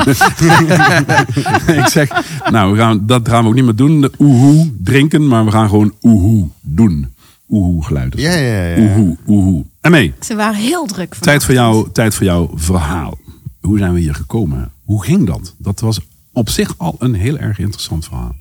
ik 1.81 1.88
zeg, 1.88 2.10
nou, 2.51 2.72
we 2.72 2.77
gaan, 2.77 3.05
dat 3.05 3.29
gaan 3.29 3.43
we 3.43 3.50
ook 3.50 3.55
niet 3.55 3.63
meer 3.63 3.75
doen, 3.75 4.01
de 4.01 4.12
oehoe 4.19 4.72
drinken, 4.84 5.27
maar 5.27 5.46
we 5.46 5.51
gaan 5.51 5.70
gewoon 5.70 5.94
oehoe 6.01 6.48
doen. 6.62 7.13
Oehoe 7.50 7.84
geluiden. 7.84 8.20
Ja, 8.20 8.34
ja, 8.36 8.63
ja. 8.65 8.82
Oehoe, 8.84 9.18
oehoe. 9.27 9.65
En 9.82 9.92
mee, 9.92 10.13
Ze 10.22 10.36
waren 10.36 10.56
heel 10.62 10.86
druk. 10.86 11.15
tijd 11.15 11.44
voor, 11.44 11.53
jou, 11.53 11.89
tijd 11.92 12.15
voor 12.15 12.25
jouw 12.25 12.50
verhaal. 12.56 13.18
Hoe 13.62 13.77
zijn 13.77 13.94
we 13.94 14.00
hier 14.00 14.15
gekomen? 14.15 14.72
Hoe 14.84 15.03
ging 15.03 15.27
dat? 15.27 15.53
Dat 15.58 15.80
was 15.80 16.00
op 16.34 16.50
zich 16.50 16.74
al 16.77 16.96
een 17.00 17.13
heel 17.13 17.38
erg 17.38 17.60
interessant 17.60 18.06
verhaal. 18.06 18.36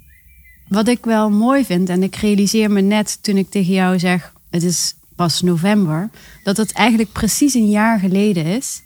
Wat 0.69 0.89
ik 0.89 1.05
wel 1.05 1.31
mooi 1.31 1.65
vind, 1.65 1.89
en 1.89 2.03
ik 2.03 2.17
realiseer 2.17 2.71
me 2.71 2.81
net 2.81 3.19
toen 3.23 3.37
ik 3.37 3.51
tegen 3.51 3.73
jou 3.73 3.99
zeg, 3.99 4.33
het 4.51 4.62
is 4.62 4.95
pas 5.17 5.43
november, 5.43 6.11
dat 6.45 6.57
het 6.57 6.73
eigenlijk 6.73 7.12
precies 7.12 7.55
een 7.55 7.71
jaar 7.71 7.99
geleden 7.99 8.45
is. 8.45 8.83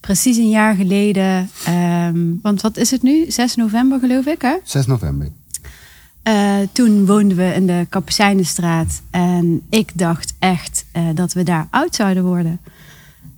Precies 0.00 0.36
een 0.36 0.48
jaar 0.48 0.74
geleden, 0.74 1.50
ehm, 1.64 2.18
want 2.42 2.60
wat 2.60 2.76
is 2.76 2.90
het 2.90 3.02
nu? 3.02 3.24
6 3.30 3.54
november 3.54 3.98
geloof 3.98 4.26
ik, 4.26 4.42
hè? 4.42 4.54
6 4.64 4.86
november. 4.86 5.28
Eh, 6.24 6.56
toen 6.72 7.06
woonden 7.06 7.36
we 7.36 7.54
in 7.54 7.66
de 7.66 7.86
Kapucijnenstraat. 7.88 9.02
En 9.10 9.62
ik 9.68 9.90
dacht 9.94 10.34
echt 10.38 10.84
eh, 10.92 11.02
dat 11.14 11.32
we 11.32 11.42
daar 11.42 11.66
oud 11.70 11.94
zouden 11.94 12.24
worden. 12.24 12.60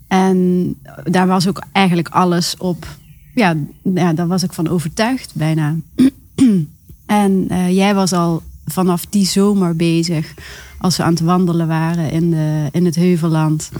En 0.08 0.74
daar 1.04 1.26
was 1.26 1.48
ook 1.48 1.62
eigenlijk 1.72 2.08
alles 2.08 2.56
op. 2.58 2.86
Ja, 3.34 3.56
ja 3.82 4.12
daar 4.12 4.26
was 4.26 4.42
ik 4.42 4.52
van 4.52 4.68
overtuigd 4.68 5.34
bijna. 5.34 5.76
en 7.06 7.46
eh, 7.48 7.76
jij 7.76 7.94
was 7.94 8.12
al 8.12 8.42
vanaf 8.66 9.06
die 9.06 9.26
zomer 9.26 9.76
bezig. 9.76 10.34
Als 10.78 10.96
we 10.96 11.02
aan 11.02 11.12
het 11.12 11.20
wandelen 11.20 11.66
waren 11.66 12.10
in, 12.10 12.30
de, 12.30 12.68
in 12.72 12.84
het 12.84 12.94
Heuvelland. 12.94 13.70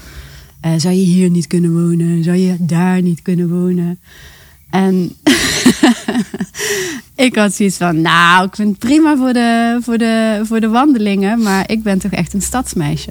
Zou 0.77 0.95
je 0.95 1.05
hier 1.05 1.31
niet 1.31 1.47
kunnen 1.47 1.73
wonen? 1.73 2.25
Zou 2.25 2.37
je 2.37 2.57
daar 2.61 3.03
niet 3.03 3.23
kunnen 3.23 3.49
wonen? 3.49 3.99
En 4.71 5.17
ik 7.27 7.35
had 7.37 7.55
zoiets 7.55 7.77
van, 7.77 8.01
nou, 8.01 8.47
ik 8.47 8.55
vind 8.55 8.69
het 8.69 8.79
prima 8.79 9.17
voor 9.17 9.33
de, 9.33 9.79
voor, 9.83 9.99
de, 9.99 10.41
voor 10.45 10.61
de 10.61 10.69
wandelingen, 10.69 11.43
maar 11.43 11.71
ik 11.71 11.83
ben 11.83 11.99
toch 11.99 12.11
echt 12.13 12.33
een 12.33 12.43
stadsmeisje. 12.43 13.11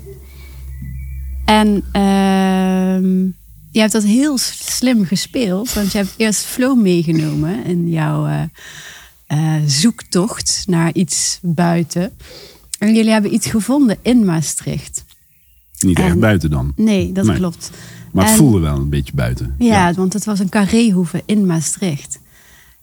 En 1.46 1.84
ehm, 1.92 3.24
je 3.72 3.80
hebt 3.80 3.92
dat 3.92 4.04
heel 4.04 4.38
slim 4.68 5.06
gespeeld, 5.06 5.74
want 5.74 5.92
je 5.92 5.98
hebt 5.98 6.14
eerst 6.18 6.42
Flo 6.46 6.76
meegenomen 6.76 7.66
in 7.66 7.90
jouw 7.90 8.26
eh, 8.28 8.42
eh, 9.28 9.62
zoektocht 9.66 10.64
naar 10.68 10.94
iets 10.94 11.40
buiten. 11.42 12.12
En 12.80 12.96
jullie 12.96 13.12
hebben 13.12 13.34
iets 13.34 13.48
gevonden 13.48 13.98
in 14.02 14.26
Maastricht. 14.26 15.04
Niet 15.80 15.98
En- 15.98 16.06
echt 16.06 16.20
buiten 16.20 16.50
dan. 16.50 16.74
Nee, 16.76 17.12
dat 17.12 17.26
Nee. 17.26 17.38
klopt. 17.38 17.70
Maar 18.16 18.24
het 18.26 18.34
En- 18.34 18.40
voelde 18.40 18.60
wel 18.60 18.76
een 18.76 18.90
beetje 18.90 19.14
buiten. 19.16 19.56
Ja, 19.60 19.94
want 19.94 20.14
het 20.14 20.26
was 20.26 20.40
een 20.40 20.50
carréhoeve 20.50 21.24
in 21.26 21.46
Maastricht. 21.46 22.20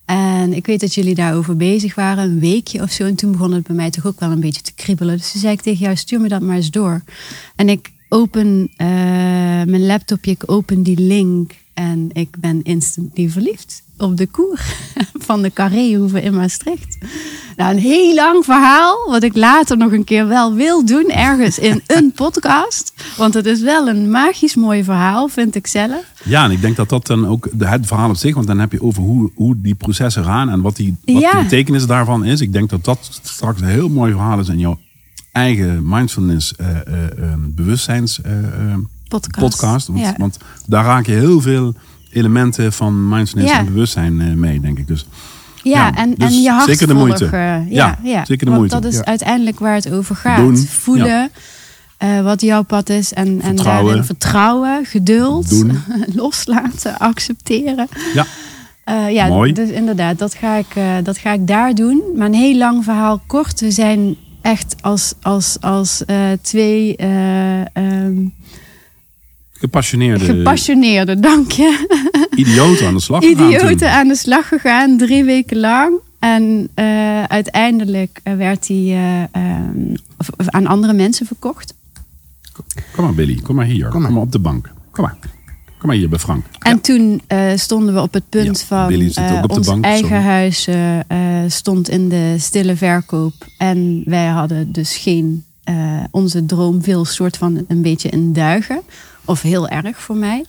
En 0.04 0.52
ik 0.52 0.66
weet 0.66 0.80
dat 0.80 0.94
jullie 0.94 1.14
daarover 1.14 1.56
bezig 1.56 1.94
waren, 1.94 2.24
een 2.24 2.40
weekje 2.40 2.82
of 2.82 2.90
zo. 2.90 3.04
En 3.04 3.14
toen 3.14 3.32
begon 3.32 3.52
het 3.52 3.66
bij 3.66 3.76
mij 3.76 3.90
toch 3.90 4.06
ook 4.06 4.20
wel 4.20 4.30
een 4.30 4.40
beetje 4.40 4.62
te 4.62 4.74
kriebelen. 4.74 5.16
Dus 5.16 5.32
toen 5.32 5.40
zei 5.40 5.52
ik 5.52 5.60
tegen 5.60 5.80
jou, 5.84 5.96
stuur 5.96 6.20
me 6.20 6.28
dat 6.28 6.40
maar 6.40 6.56
eens 6.56 6.70
door. 6.70 7.02
En 7.56 7.68
ik 7.68 7.90
open 8.08 8.70
eh, 8.76 8.86
mijn 9.66 9.86
laptopje, 9.86 10.30
ik 10.30 10.42
open 10.50 10.82
die 10.82 10.98
link. 11.00 11.52
En 11.74 12.08
ik 12.12 12.36
ben 12.38 12.62
instantly 12.62 13.28
verliefd 13.28 13.82
op 14.02 14.16
de 14.16 14.26
koer 14.26 14.60
van 15.26 15.42
de 15.42 15.52
carréhoeve 15.52 16.22
in 16.22 16.34
Maastricht. 16.34 16.98
Nou, 17.56 17.70
een 17.74 17.78
heel 17.80 18.14
lang 18.14 18.44
verhaal, 18.44 19.06
wat 19.10 19.22
ik 19.22 19.36
later 19.36 19.76
nog 19.76 19.92
een 19.92 20.04
keer 20.04 20.28
wel 20.28 20.54
wil 20.54 20.84
doen, 20.86 21.10
ergens 21.10 21.58
in 21.58 21.82
een 21.96 22.12
podcast. 22.12 22.92
Want 23.16 23.34
het 23.34 23.46
is 23.46 23.60
wel 23.60 23.88
een 23.88 24.10
magisch 24.10 24.54
mooi 24.54 24.84
verhaal, 24.84 25.28
vind 25.28 25.54
ik 25.54 25.66
zelf. 25.66 26.04
Ja, 26.24 26.44
en 26.44 26.50
ik 26.50 26.60
denk 26.60 26.76
dat 26.76 26.88
dat 26.88 27.06
dan 27.06 27.26
ook 27.26 27.48
het 27.58 27.86
verhaal 27.86 28.08
op 28.08 28.16
zich, 28.16 28.34
want 28.34 28.46
dan 28.46 28.58
heb 28.58 28.72
je 28.72 28.82
over 28.82 29.02
hoe, 29.02 29.30
hoe 29.34 29.54
die 29.60 29.74
processen 29.74 30.24
gaan 30.24 30.48
en 30.50 30.60
wat, 30.60 30.76
die, 30.76 30.96
wat 31.04 31.20
Ja. 31.22 31.30
de 31.30 31.42
betekenis 31.42 31.86
daarvan 31.86 32.24
is. 32.24 32.40
Ik 32.40 32.52
denk 32.52 32.70
dat 32.70 32.84
dat 32.84 33.20
straks 33.22 33.60
een 33.60 33.66
heel 33.66 33.88
mooi 33.88 34.12
verhaal 34.12 34.38
is 34.38 34.48
in 34.48 34.58
jouw 34.58 34.78
eigen 35.32 35.88
mindfulness 35.88 36.56
eh, 36.56 36.66
bewustzijns 37.38 38.20
eh, 38.20 38.38
eh, 38.38 38.78
Podcast. 39.08 39.56
podcast. 39.56 39.86
Want, 39.86 39.98
Ja. 40.00 40.14
want 40.18 40.38
daar 40.66 40.84
raak 40.84 41.06
je 41.06 41.12
heel 41.12 41.40
veel 41.40 41.74
elementen 42.12 42.72
van 42.72 43.08
mindfulness 43.08 43.52
Ja. 43.52 43.58
en 43.58 43.64
bewustzijn 43.64 44.20
eh, 44.20 44.26
mee, 44.32 44.60
denk 44.60 44.78
ik. 44.78 44.86
Dus 44.86 45.06
Ja, 45.62 45.70
Ja, 45.86 45.94
en, 45.94 46.14
dus 46.16 46.28
en 46.34 46.42
je 46.42 46.50
hart 46.50 46.68
zeker 46.68 46.86
de 46.86 46.94
moeite. 46.94 47.18
volgen. 47.18 47.38
Ja, 47.38 47.66
Ja, 47.68 47.98
ja, 48.02 48.24
zeker 48.24 48.44
de 48.44 48.50
Want 48.52 48.56
moeite. 48.56 48.80
dat 48.80 48.92
is 48.92 48.98
Ja. 48.98 49.04
uiteindelijk 49.04 49.58
waar 49.58 49.74
het 49.74 49.90
over 49.92 50.16
gaat. 50.16 50.36
Doen. 50.36 50.56
Voelen 50.56 51.30
eh, 51.98 52.20
wat 52.20 52.40
jouw 52.40 52.62
pad 52.62 52.88
is. 52.88 53.12
En, 53.12 53.26
en 53.26 53.40
Vertrouwen. 53.42 53.86
daarin 53.86 54.04
vertrouwen, 54.04 54.84
geduld, 54.84 55.48
Doen. 55.48 55.78
loslaten, 56.22 56.98
accepteren. 56.98 57.88
ja, 58.14 58.26
Eh, 58.84 59.10
ja, 59.10 59.26
Mooi. 59.28 59.52
dus 59.52 59.68
inderdaad, 59.68 60.18
dat 60.18 60.34
ga, 60.34 60.56
ik, 60.56 60.66
eh, 60.74 60.84
dat 61.02 61.18
ga 61.18 61.32
ik 61.32 61.46
daar 61.46 61.74
doen. 61.74 62.02
Maar 62.16 62.26
een 62.26 62.34
heel 62.34 62.56
lang 62.56 62.84
verhaal 62.84 63.20
kort. 63.26 63.60
We 63.60 63.70
zijn 63.70 64.16
echt 64.40 64.74
als, 64.80 65.14
als, 65.20 65.56
als 65.60 66.04
eh, 66.04 66.16
twee 66.40 66.96
eh, 66.96 67.60
ehm, 67.60 68.14
gepassioneerde 69.62 70.24
gepassioneerde, 70.24 71.20
dank 71.20 71.50
je, 71.50 71.86
idioten 72.34 72.86
aan 72.86 72.94
de 72.94 73.00
slag 73.00 73.22
gegaan 73.22 73.36
toen. 73.36 73.52
idioten 73.52 73.92
aan 73.92 74.08
de 74.08 74.16
slag 74.16 74.48
gegaan, 74.48 74.96
drie 74.98 75.24
weken 75.24 75.58
lang. 75.58 75.94
En 76.18 76.68
eh, 76.74 77.22
uiteindelijk 77.24 78.20
eh, 78.22 78.34
werd 78.34 78.68
hij 78.68 78.76
eh, 78.76 79.22
ehm, 79.22 79.94
aan 80.46 80.66
andere 80.66 80.92
mensen 80.92 81.26
verkocht. 81.26 81.74
Kom 82.92 83.04
maar 83.04 83.14
Billy, 83.14 83.40
kom 83.42 83.56
maar 83.56 83.64
hier. 83.64 83.88
Kom 83.88 84.02
maar. 84.02 84.12
maar, 84.12 84.22
op 84.22 84.32
de 84.32 84.38
bank. 84.38 84.72
Kom 84.90 85.04
maar. 85.04 85.16
Kom 85.78 85.90
maar 85.90 85.96
hier 85.96 86.08
bij 86.08 86.18
Frank. 86.18 86.44
En 86.58 86.80
toen 86.80 87.22
eh, 87.26 87.38
stonden 87.54 87.94
we 87.94 88.00
op 88.00 88.12
het 88.12 88.28
punt 88.28 88.58
Ja, 88.58 88.66
van 88.66 88.86
Billy 88.86 89.12
zit 89.12 89.30
ook 89.30 89.42
op 89.42 89.48
de 89.48 89.56
ons 89.56 89.66
bank, 89.66 89.84
eigen 89.84 90.08
sorry. 90.08 90.22
huis 90.22 90.68
stond 91.46 91.88
in 91.88 92.08
de 92.08 92.34
stille 92.38 92.76
verkoop. 92.76 93.34
En 93.58 94.02
wij 94.04 94.26
hadden 94.26 94.72
dus 94.72 94.96
geen, 94.96 95.44
eh, 95.64 96.04
onze 96.10 96.46
droom 96.46 96.82
viel 96.82 97.04
soort 97.04 97.36
van 97.36 97.64
een 97.68 97.82
beetje 97.82 98.08
in 98.08 98.32
duigen. 98.32 98.80
Of 99.24 99.42
heel 99.42 99.68
erg 99.68 100.00
voor 100.00 100.16
mij. 100.16 100.44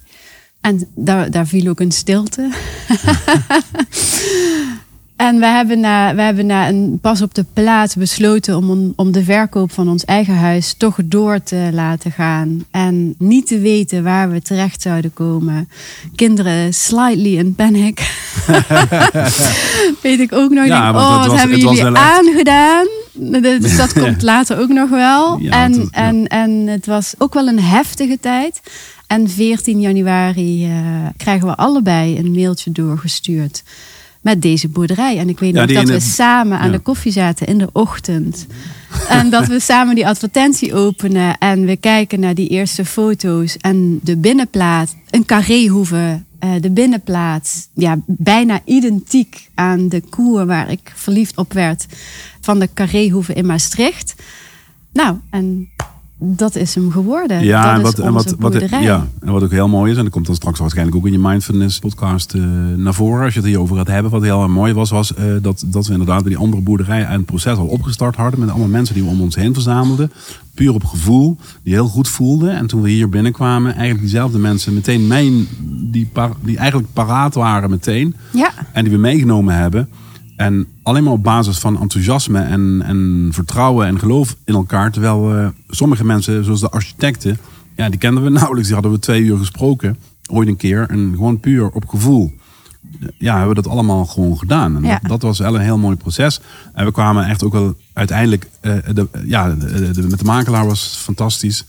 En 0.61 0.87
daar, 0.95 1.31
daar 1.31 1.47
viel 1.47 1.69
ook 1.69 1.79
een 1.79 1.91
stilte. 1.91 2.49
En 5.15 5.39
we 5.39 5.45
hebben 5.45 5.79
na, 5.79 6.15
we 6.15 6.21
hebben 6.21 6.45
na 6.45 6.67
een 6.67 6.99
pas 7.01 7.21
op 7.21 7.33
de 7.33 7.45
plaats 7.53 7.95
besloten 7.95 8.55
om, 8.55 8.93
om 8.95 9.11
de 9.11 9.23
verkoop 9.23 9.71
van 9.71 9.89
ons 9.89 10.05
eigen 10.05 10.35
huis 10.35 10.73
toch 10.77 10.97
door 11.03 11.43
te 11.43 11.69
laten 11.71 12.11
gaan. 12.11 12.65
En 12.71 13.15
niet 13.17 13.47
te 13.47 13.59
weten 13.59 14.03
waar 14.03 14.31
we 14.31 14.41
terecht 14.41 14.81
zouden 14.81 15.13
komen. 15.13 15.69
Kinderen 16.15 16.73
slightly 16.73 17.37
in 17.37 17.55
panic. 17.55 17.99
Weet 20.01 20.19
ik 20.19 20.33
ook 20.33 20.51
nog 20.51 20.65
Ja, 20.65 20.87
niet. 20.87 20.95
Oh, 20.95 21.25
wat 21.25 21.37
hebben 21.37 21.59
jullie 21.59 21.85
aangedaan? 21.85 22.87
Dus 23.13 23.77
dat 23.77 23.93
komt 24.03 24.21
later 24.21 24.59
ook 24.59 24.69
nog 24.69 24.89
wel. 24.89 25.37
Ja, 25.39 25.63
en, 25.63 25.73
ja. 25.73 25.87
en, 25.91 26.27
en 26.27 26.49
het 26.67 26.85
was 26.85 27.13
ook 27.17 27.33
wel 27.33 27.47
een 27.47 27.59
heftige 27.59 28.17
tijd. 28.19 28.61
En 29.07 29.29
14 29.29 29.81
januari 29.81 30.65
eh, 30.65 30.71
krijgen 31.17 31.47
we 31.47 31.55
allebei 31.55 32.17
een 32.17 32.31
mailtje 32.31 32.71
doorgestuurd 32.71 33.63
met 34.21 34.41
deze 34.41 34.67
boerderij. 34.69 35.17
En 35.17 35.29
ik 35.29 35.39
weet 35.39 35.53
nog 35.53 35.65
dat 35.65 35.87
we 35.87 35.93
het- 35.93 36.01
samen 36.03 36.59
aan 36.59 36.71
de 36.71 36.79
koffie 36.79 37.11
zaten 37.11 37.47
in 37.47 37.57
de 37.57 37.69
ochtend. 37.71 38.47
En 39.09 39.29
dat 39.29 39.47
we 39.47 39.59
samen 39.59 39.95
die 39.95 40.07
advertentie 40.07 40.73
openen 40.73 41.37
en 41.37 41.65
we 41.65 41.77
kijken 41.77 42.19
naar 42.19 42.35
die 42.35 42.47
eerste 42.47 42.85
foto's. 42.85 43.57
En 43.57 43.99
de 44.03 44.17
binnenplaats, 44.17 44.93
een 45.09 45.25
carréhoeve, 45.25 46.21
eh, 46.43 46.51
de 46.59 46.71
binnenplaats, 46.71 47.67
ja, 47.73 47.99
bijna 48.05 48.61
identiek 48.65 49.49
aan 49.53 49.89
de 49.89 50.01
koer 50.01 50.45
waar 50.45 50.71
ik 50.71 50.91
verliefd 50.95 51.37
op 51.37 51.53
werd 51.53 51.85
van 52.41 52.59
de 52.59 52.69
carréhoeve 52.73 53.33
in 53.33 53.45
Maastricht. 53.45 54.15
Nou, 54.93 55.17
en 55.29 55.69
dat 56.17 56.55
is 56.55 56.75
hem 56.75 56.91
geworden. 56.91 57.43
Ja, 57.43 57.61
dat 57.63 57.71
en 57.71 57.77
is 57.77 57.83
wat, 57.83 57.99
en 57.99 58.13
wat, 58.13 58.25
wat, 58.25 58.39
boerderij. 58.39 58.81
ja, 58.81 59.07
en 59.19 59.31
wat 59.31 59.43
ook 59.43 59.51
heel 59.51 59.67
mooi 59.67 59.91
is, 59.91 59.97
en 59.97 60.03
dat 60.03 60.13
komt 60.13 60.25
dan 60.25 60.35
straks 60.35 60.59
waarschijnlijk 60.59 60.97
ook 60.97 61.05
in 61.05 61.11
je 61.11 61.19
mindfulness 61.19 61.79
podcast 61.79 62.33
eh, 62.33 62.41
naar 62.75 62.93
voren, 62.93 63.23
als 63.23 63.33
je 63.33 63.39
het 63.39 63.47
hierover 63.47 63.75
gaat 63.75 63.87
hebben. 63.87 64.11
Wat 64.11 64.21
heel 64.21 64.47
mooi 64.47 64.73
was, 64.73 64.89
was 64.89 65.13
eh, 65.13 65.25
dat, 65.41 65.63
dat 65.65 65.85
we 65.85 65.91
inderdaad 65.91 66.21
bij 66.21 66.31
die 66.31 66.41
andere 66.41 66.61
boerderij 66.61 67.09
een 67.09 67.25
proces 67.25 67.57
al 67.57 67.65
opgestart 67.65 68.15
hadden 68.15 68.39
met 68.39 68.49
allemaal 68.49 68.67
mensen 68.67 68.95
die 68.95 69.03
we 69.03 69.09
om 69.09 69.21
ons 69.21 69.35
heen 69.35 69.53
verzamelden. 69.53 70.11
Puur 70.53 70.73
op 70.73 70.85
gevoel, 70.85 71.37
die 71.63 71.73
heel 71.73 71.87
goed 71.87 72.07
voelden. 72.07 72.55
En 72.55 72.67
toen 72.67 72.81
we 72.81 72.89
hier 72.89 73.09
binnenkwamen, 73.09 73.71
eigenlijk 73.71 74.01
diezelfde 74.01 74.39
mensen 74.39 74.73
meteen 74.73 75.07
mee, 75.07 75.47
die, 75.91 76.09
par- 76.13 76.35
die 76.41 76.57
eigenlijk 76.57 76.87
paraat 76.93 77.33
waren 77.33 77.69
meteen. 77.69 78.15
Ja. 78.31 78.51
En 78.71 78.83
die 78.83 78.93
we 78.93 78.99
meegenomen 78.99 79.55
hebben. 79.55 79.89
En 80.35 80.67
alleen 80.83 81.03
maar 81.03 81.13
op 81.13 81.23
basis 81.23 81.57
van 81.57 81.79
enthousiasme 81.81 82.39
en, 82.39 82.81
en 82.85 83.29
vertrouwen 83.31 83.87
en 83.87 83.99
geloof 83.99 84.35
in 84.45 84.53
elkaar. 84.53 84.91
Terwijl 84.91 85.27
we 85.27 85.51
sommige 85.69 86.05
mensen, 86.05 86.43
zoals 86.43 86.59
de 86.59 86.69
architecten, 86.69 87.37
ja, 87.75 87.89
die 87.89 87.99
kenden 87.99 88.23
we 88.23 88.29
nauwelijks. 88.39 88.65
Die 88.65 88.73
hadden 88.73 88.91
we 88.93 88.99
twee 88.99 89.21
uur 89.23 89.37
gesproken, 89.37 89.97
ooit 90.29 90.47
een 90.47 90.55
keer. 90.57 90.89
En 90.89 91.11
gewoon 91.15 91.39
puur 91.39 91.69
op 91.69 91.87
gevoel. 91.87 92.33
Ja, 93.17 93.37
hebben 93.37 93.55
we 93.55 93.61
dat 93.61 93.71
allemaal 93.71 94.05
gewoon 94.05 94.37
gedaan. 94.37 94.75
En 94.75 94.83
Ja. 94.83 94.99
dat, 95.01 95.09
dat 95.09 95.21
was 95.21 95.39
wel 95.39 95.55
een 95.55 95.61
heel 95.61 95.77
mooi 95.77 95.95
proces. 95.95 96.39
En 96.73 96.85
we 96.85 96.91
kwamen 96.91 97.25
echt 97.25 97.43
ook 97.43 97.53
wel 97.53 97.75
uiteindelijk, 97.93 98.47
eh, 98.61 98.73
de, 98.93 99.07
ja, 99.25 99.49
de, 99.55 99.91
de- 99.91 100.07
met 100.07 100.19
de 100.19 100.25
makelaar 100.25 100.65
was 100.65 100.95
fantastisch. 101.03 101.65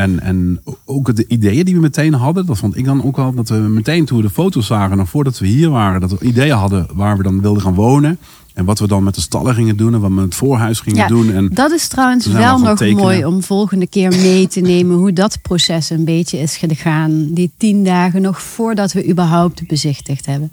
En, 0.00 0.20
en 0.20 0.60
ook 0.84 1.16
de 1.16 1.24
ideeën 1.28 1.64
die 1.64 1.74
we 1.74 1.80
meteen 1.80 2.14
hadden, 2.14 2.46
dat 2.46 2.58
vond 2.58 2.76
ik 2.76 2.84
dan 2.84 3.04
ook 3.04 3.16
wel 3.16 3.34
dat 3.34 3.48
we 3.48 3.56
meteen 3.56 4.04
toen 4.04 4.16
we 4.16 4.22
de 4.22 4.30
foto's 4.30 4.66
zagen, 4.66 4.96
nog 4.96 5.08
voordat 5.08 5.38
we 5.38 5.46
hier 5.46 5.70
waren, 5.70 6.00
dat 6.00 6.10
we 6.10 6.26
ideeën 6.26 6.56
hadden 6.56 6.86
waar 6.94 7.16
we 7.16 7.22
dan 7.22 7.40
wilden 7.40 7.62
gaan 7.62 7.74
wonen. 7.74 8.18
En 8.54 8.64
wat 8.64 8.78
we 8.78 8.86
dan 8.86 9.02
met 9.02 9.14
de 9.14 9.20
stallen 9.20 9.54
gingen 9.54 9.76
doen 9.76 9.94
en 9.94 10.00
wat 10.00 10.08
we 10.08 10.14
met 10.14 10.24
het 10.24 10.34
voorhuis 10.34 10.80
gingen 10.80 10.98
Ja, 10.98 11.06
doen. 11.06 11.32
En 11.32 11.48
dat 11.52 11.70
is 11.70 11.88
trouwens 11.88 12.26
wel 12.26 12.44
al 12.52 12.58
nog 12.58 12.76
tekenen. 12.76 13.02
mooi 13.02 13.24
om 13.24 13.42
volgende 13.42 13.86
keer 13.86 14.10
mee 14.10 14.46
te 14.46 14.60
nemen 14.60 14.96
hoe 14.96 15.12
dat 15.12 15.42
proces 15.42 15.90
een 15.90 16.04
beetje 16.04 16.38
is 16.38 16.56
gegaan. 16.56 17.32
Die 17.32 17.50
tien 17.56 17.84
dagen 17.84 18.22
nog 18.22 18.42
voordat 18.42 18.92
we 18.92 19.08
überhaupt 19.08 19.66
bezichtigd 19.66 20.26
hebben. 20.26 20.52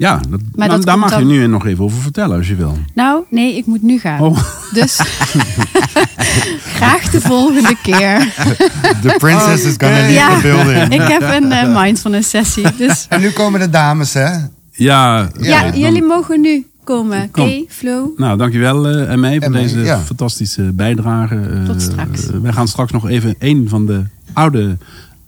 Ja, 0.00 0.20
dat, 0.28 0.40
nou, 0.54 0.70
dat 0.70 0.84
daar 0.84 0.98
mag 0.98 1.18
je 1.18 1.24
nu 1.24 1.46
nog 1.46 1.66
even 1.66 1.84
over 1.84 1.98
vertellen 1.98 2.36
als 2.36 2.48
je 2.48 2.54
wil. 2.54 2.78
Nou, 2.94 3.22
nee, 3.30 3.56
ik 3.56 3.66
moet 3.66 3.82
nu 3.82 3.98
gaan. 3.98 4.20
Oh. 4.20 4.38
Dus 4.72 5.00
graag 6.76 7.10
de 7.10 7.20
volgende 7.20 7.76
keer. 7.82 8.18
The 9.02 9.14
princess 9.18 9.64
is 9.64 9.74
gonna 9.76 9.96
leave 9.96 10.12
Ja, 10.12 10.34
the 10.36 10.40
building. 10.42 10.94
ik 10.94 11.08
heb 11.08 11.22
een 11.42 11.52
eh, 11.52 11.82
mindfulness 11.82 12.30
sessie. 12.30 12.66
Dus 12.76 13.06
En 13.08 13.20
nu 13.20 13.30
komen 13.30 13.60
de 13.60 13.70
dames, 13.70 14.12
hè? 14.14 14.28
Ja, 14.72 15.28
ja, 15.40 15.62
dan- 15.70 15.78
jullie 15.80 16.02
mogen 16.02 16.40
nu 16.40 16.66
komen. 16.84 17.30
Kom. 17.30 17.44
Oké, 17.44 17.64
Flo? 17.68 18.12
Nou, 18.16 18.38
dankjewel 18.38 18.88
eh 18.88 19.10
en 19.12 19.20
mij 19.20 19.40
voor 19.40 19.52
deze 19.52 19.78
ja. 19.78 19.98
fantastische 19.98 20.62
bijdrage. 20.62 21.34
Eh, 21.34 21.64
Tot 21.66 21.82
straks. 21.82 22.26
eh, 22.30 22.36
wij 22.42 22.52
gaan 22.52 22.68
straks 22.68 22.92
nog 22.92 23.08
even 23.08 23.34
een 23.38 23.66
van 23.68 23.86
de 23.86 24.02
oude 24.32 24.76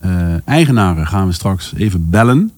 eh, 0.01 0.11
eigenaren 0.45 1.07
gaan 1.07 1.27
we 1.27 1.33
straks 1.33 1.73
even 1.77 2.11
bellen. 2.11 2.51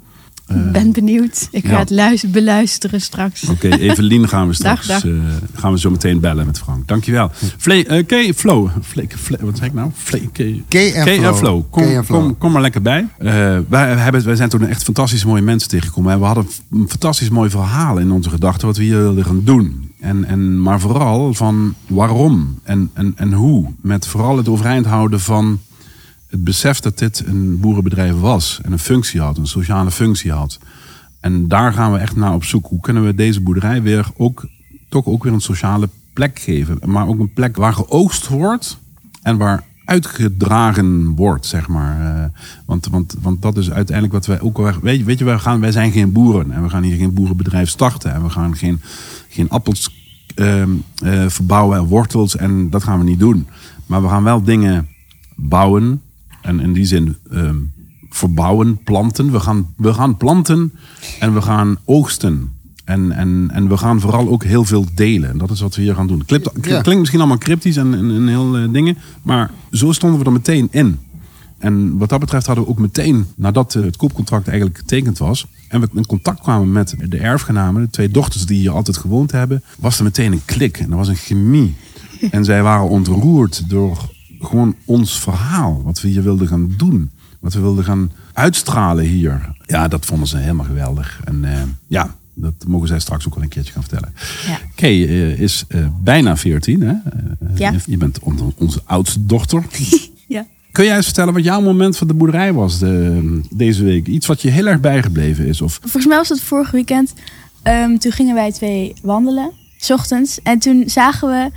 Ik 0.48 0.72
ben 0.72 0.92
benieuwd. 0.92 1.48
Ik 1.50 1.64
ga 1.66 1.72
ja. 1.72 1.78
het 1.78 1.90
luisteren, 1.90 2.32
beluisteren 2.34 3.00
straks. 3.00 3.48
Oké, 3.48 3.68
Evelien 3.68 4.28
gaan 4.28 4.46
we 4.48 4.54
straks 4.62 4.86
Dag, 4.86 5.02
dag. 5.02 5.12
eh, 5.12 5.18
gaan 5.54 5.72
we 5.72 5.78
zo 5.78 5.90
meteen 5.90 6.20
bellen 6.20 6.46
met 6.46 6.58
Frank. 6.58 6.88
Dankjewel. 6.88 7.30
Vle, 7.56 7.86
eh, 7.86 8.06
Kay, 8.06 8.34
Flo. 8.34 8.70
Vle, 8.80 9.04
Vle- 9.08 9.38
wat 9.40 9.56
zeg 9.58 9.66
ik 9.66 9.74
nou? 9.74 9.90
Vle, 9.94 10.20
Kay 10.32 10.92
en 10.92 11.04
Kay 11.04 11.18
Flo. 11.18 11.34
Flo. 11.34 11.66
Kom, 11.70 11.82
Kay 11.82 11.96
en 11.96 12.04
Flo. 12.04 12.20
Kom, 12.20 12.38
kom 12.38 12.52
maar 12.52 12.62
lekker 12.62 12.82
bij. 12.82 13.06
Eh, 13.18 13.58
wij, 13.68 13.94
hebben, 13.96 14.24
wij 14.24 14.36
zijn 14.36 14.48
toen 14.48 14.66
echt 14.66 14.82
fantastisch 14.82 15.24
mooie 15.24 15.42
mensen 15.42 15.68
tegengekomen. 15.68 16.12
En 16.12 16.18
we 16.18 16.24
hadden 16.24 16.46
een 16.70 16.88
fantastisch 16.88 17.28
mooi 17.30 17.50
verhaal 17.50 17.98
in 17.98 18.10
onze 18.10 18.30
gedachten 18.30 18.66
wat 18.66 18.76
we 18.76 18.82
hier 18.82 18.98
wilden 18.98 19.24
gaan 19.24 19.40
doen. 19.44 19.92
En, 20.00 20.24
en, 20.24 20.62
maar 20.62 20.80
vooral 20.80 21.34
van 21.34 21.74
waarom 21.86 22.58
en, 22.62 22.90
en, 22.92 23.12
en 23.16 23.32
hoe. 23.32 23.66
Met 23.80 24.06
vooral 24.06 24.36
het 24.36 24.48
overeind 24.48 24.86
houden 24.86 25.20
van 25.20 25.60
het 26.34 26.44
besef 26.44 26.80
dat 26.80 26.98
dit 26.98 27.22
een 27.26 27.60
boerenbedrijf 27.60 28.14
was. 28.14 28.60
En 28.62 28.72
een 28.72 28.78
functie 28.78 29.20
had, 29.20 29.38
een 29.38 29.46
sociale 29.46 29.90
functie 29.90 30.32
had. 30.32 30.58
En 31.20 31.48
daar 31.48 31.72
gaan 31.72 31.92
we 31.92 31.98
echt 31.98 32.16
naar 32.16 32.34
op 32.34 32.44
zoek. 32.44 32.66
Hoe 32.66 32.80
kunnen 32.80 33.04
we 33.04 33.14
deze 33.14 33.40
boerderij 33.40 33.82
weer 33.82 34.06
ook, 34.16 34.46
toch 34.88 35.06
ook 35.06 35.22
weer 35.22 35.32
een 35.32 35.40
sociale 35.40 35.88
plek 36.12 36.38
geven. 36.38 36.78
Maar 36.84 37.06
ook 37.06 37.18
een 37.18 37.32
plek 37.32 37.56
waar 37.56 37.72
geoogst 37.72 38.28
wordt 38.28 38.78
en 39.22 39.36
waar 39.36 39.62
uitgedragen 39.84 41.14
wordt, 41.14 41.46
zeg 41.46 41.68
maar. 41.68 42.16
Eh, 42.16 42.40
want, 42.66 42.86
want, 42.86 43.16
want 43.20 43.42
dat 43.42 43.56
is 43.56 43.70
uiteindelijk 43.70 44.14
wat 44.14 44.26
wij 44.26 44.40
ook. 44.40 44.80
Weet, 44.80 45.04
weet 45.04 45.18
je, 45.18 45.24
wij, 45.24 45.38
gaan, 45.38 45.60
wij 45.60 45.72
zijn 45.72 45.92
geen 45.92 46.12
boeren. 46.12 46.50
En 46.50 46.62
we 46.62 46.68
gaan 46.68 46.82
hier 46.82 46.96
geen 46.96 47.14
boerenbedrijf 47.14 47.68
starten. 47.68 48.14
En 48.14 48.22
we 48.22 48.30
gaan 48.30 48.56
geen, 48.56 48.80
geen 49.28 49.50
appels 49.50 49.90
ehm, 50.34 50.70
eh, 51.02 51.28
verbouwen 51.28 51.78
en 51.78 51.84
wortels. 51.84 52.36
En 52.36 52.70
dat 52.70 52.82
gaan 52.82 52.98
we 52.98 53.04
niet 53.04 53.18
doen. 53.18 53.46
Maar 53.86 54.02
we 54.02 54.08
gaan 54.08 54.24
wel 54.24 54.42
dingen 54.42 54.88
bouwen. 55.34 56.00
En 56.44 56.60
in 56.60 56.72
die 56.72 56.84
zin 56.84 57.16
ehm, 57.30 57.56
verbouwen, 58.10 58.82
planten. 58.82 59.32
We 59.32 59.40
gaan, 59.40 59.74
we 59.76 59.94
gaan 59.94 60.16
planten 60.16 60.72
en 61.20 61.34
we 61.34 61.42
gaan 61.42 61.76
oogsten. 61.84 62.52
En, 62.84 63.12
en, 63.12 63.50
en 63.52 63.68
we 63.68 63.76
gaan 63.76 64.00
vooral 64.00 64.28
ook 64.28 64.44
heel 64.44 64.64
veel 64.64 64.86
delen. 64.94 65.30
En 65.30 65.38
dat 65.38 65.50
is 65.50 65.60
wat 65.60 65.74
we 65.76 65.82
hier 65.82 65.94
gaan 65.94 66.06
doen. 66.06 66.24
Klipt, 66.24 66.50
Ja. 66.62 66.80
Klinkt 66.80 66.98
misschien 66.98 67.20
allemaal 67.20 67.38
cryptisch 67.38 67.76
en, 67.76 67.94
en, 67.94 68.10
en 68.10 68.28
heel 68.28 68.56
eh, 68.56 68.72
dingen. 68.72 68.96
Maar 69.22 69.50
zo 69.70 69.92
stonden 69.92 70.18
we 70.18 70.24
er 70.24 70.32
meteen 70.32 70.68
in. 70.70 70.98
En 71.58 71.98
wat 71.98 72.08
dat 72.08 72.20
betreft 72.20 72.46
hadden 72.46 72.64
we 72.64 72.70
ook 72.70 72.78
meteen, 72.78 73.26
nadat 73.36 73.74
eh, 73.74 73.82
het 73.82 73.96
koopcontract 73.96 74.48
eigenlijk 74.48 74.78
getekend 74.78 75.18
was. 75.18 75.46
En 75.68 75.80
we 75.80 75.88
in 75.94 76.06
contact 76.06 76.40
kwamen 76.40 76.72
met 76.72 76.94
de 77.08 77.18
erfgenamen, 77.18 77.82
de 77.82 77.90
twee 77.90 78.08
dochters 78.10 78.46
die 78.46 78.58
hier 78.58 78.70
altijd 78.70 78.96
gewoond 78.96 79.32
hebben. 79.32 79.62
Was 79.78 79.98
er 79.98 80.04
meteen 80.04 80.32
een 80.32 80.44
klik 80.44 80.78
en 80.78 80.90
er 80.90 80.96
was 80.96 81.08
een 81.08 81.16
chemie. 81.16 81.74
En 82.30 82.44
zij 82.44 82.62
waren 82.62 82.88
ontroerd 82.88 83.70
door 83.70 84.12
gewoon 84.44 84.74
ons 84.84 85.20
verhaal. 85.20 85.82
Wat 85.84 86.00
we 86.00 86.08
hier 86.08 86.22
wilden 86.22 86.48
gaan 86.48 86.74
doen. 86.76 87.10
Wat 87.40 87.52
we 87.54 87.60
wilden 87.60 87.84
gaan 87.84 88.12
uitstralen 88.32 89.04
hier. 89.04 89.52
Ja, 89.66 89.88
dat 89.88 90.06
vonden 90.06 90.28
ze 90.28 90.36
helemaal 90.36 90.66
geweldig. 90.66 91.20
En 91.24 91.44
eh, 91.44 91.62
ja, 91.86 92.14
dat 92.34 92.54
mogen 92.66 92.88
zij 92.88 92.98
straks 93.00 93.26
ook 93.26 93.34
wel 93.34 93.42
een 93.42 93.48
keertje 93.48 93.72
gaan 93.72 93.82
vertellen. 93.82 94.14
Ja. 94.46 94.58
Kay 94.74 95.04
eh, 95.04 95.40
is 95.40 95.64
eh, 95.68 95.86
bijna 96.02 96.36
14. 96.36 96.80
Hè? 96.80 96.94
Ja. 97.54 97.72
je- 97.86 97.96
bent 97.96 98.18
on- 98.18 98.54
onze 98.56 98.80
oudste 98.84 99.26
dochter. 99.26 99.64
Ja. 100.28 100.46
Kun 100.72 100.84
jij 100.84 100.96
eens 100.96 101.04
vertellen 101.04 101.34
wat 101.34 101.44
jouw 101.44 101.60
moment 101.60 101.96
van 101.96 102.06
de 102.06 102.14
boerderij 102.14 102.52
was 102.52 102.78
de, 102.78 103.40
deze 103.50 103.84
week? 103.84 104.06
Iets 104.06 104.26
wat 104.26 104.42
je 104.42 104.50
heel 104.50 104.66
erg 104.66 104.80
bijgebleven 104.80 105.46
is? 105.46 105.60
Of, 105.60 105.78
Volgens 105.80 106.06
mij 106.06 106.16
was 106.16 106.28
het 106.28 106.40
vorig 106.40 106.70
weekend. 106.70 107.12
Ehm, 107.62 107.96
toen 107.96 108.12
gingen 108.12 108.34
wij 108.34 108.52
twee 108.52 108.94
wandelen, 109.02 109.50
s 109.76 109.90
ochtends. 109.90 110.42
En 110.42 110.58
toen 110.58 110.82
zagen 110.86 111.28
we 111.28 111.50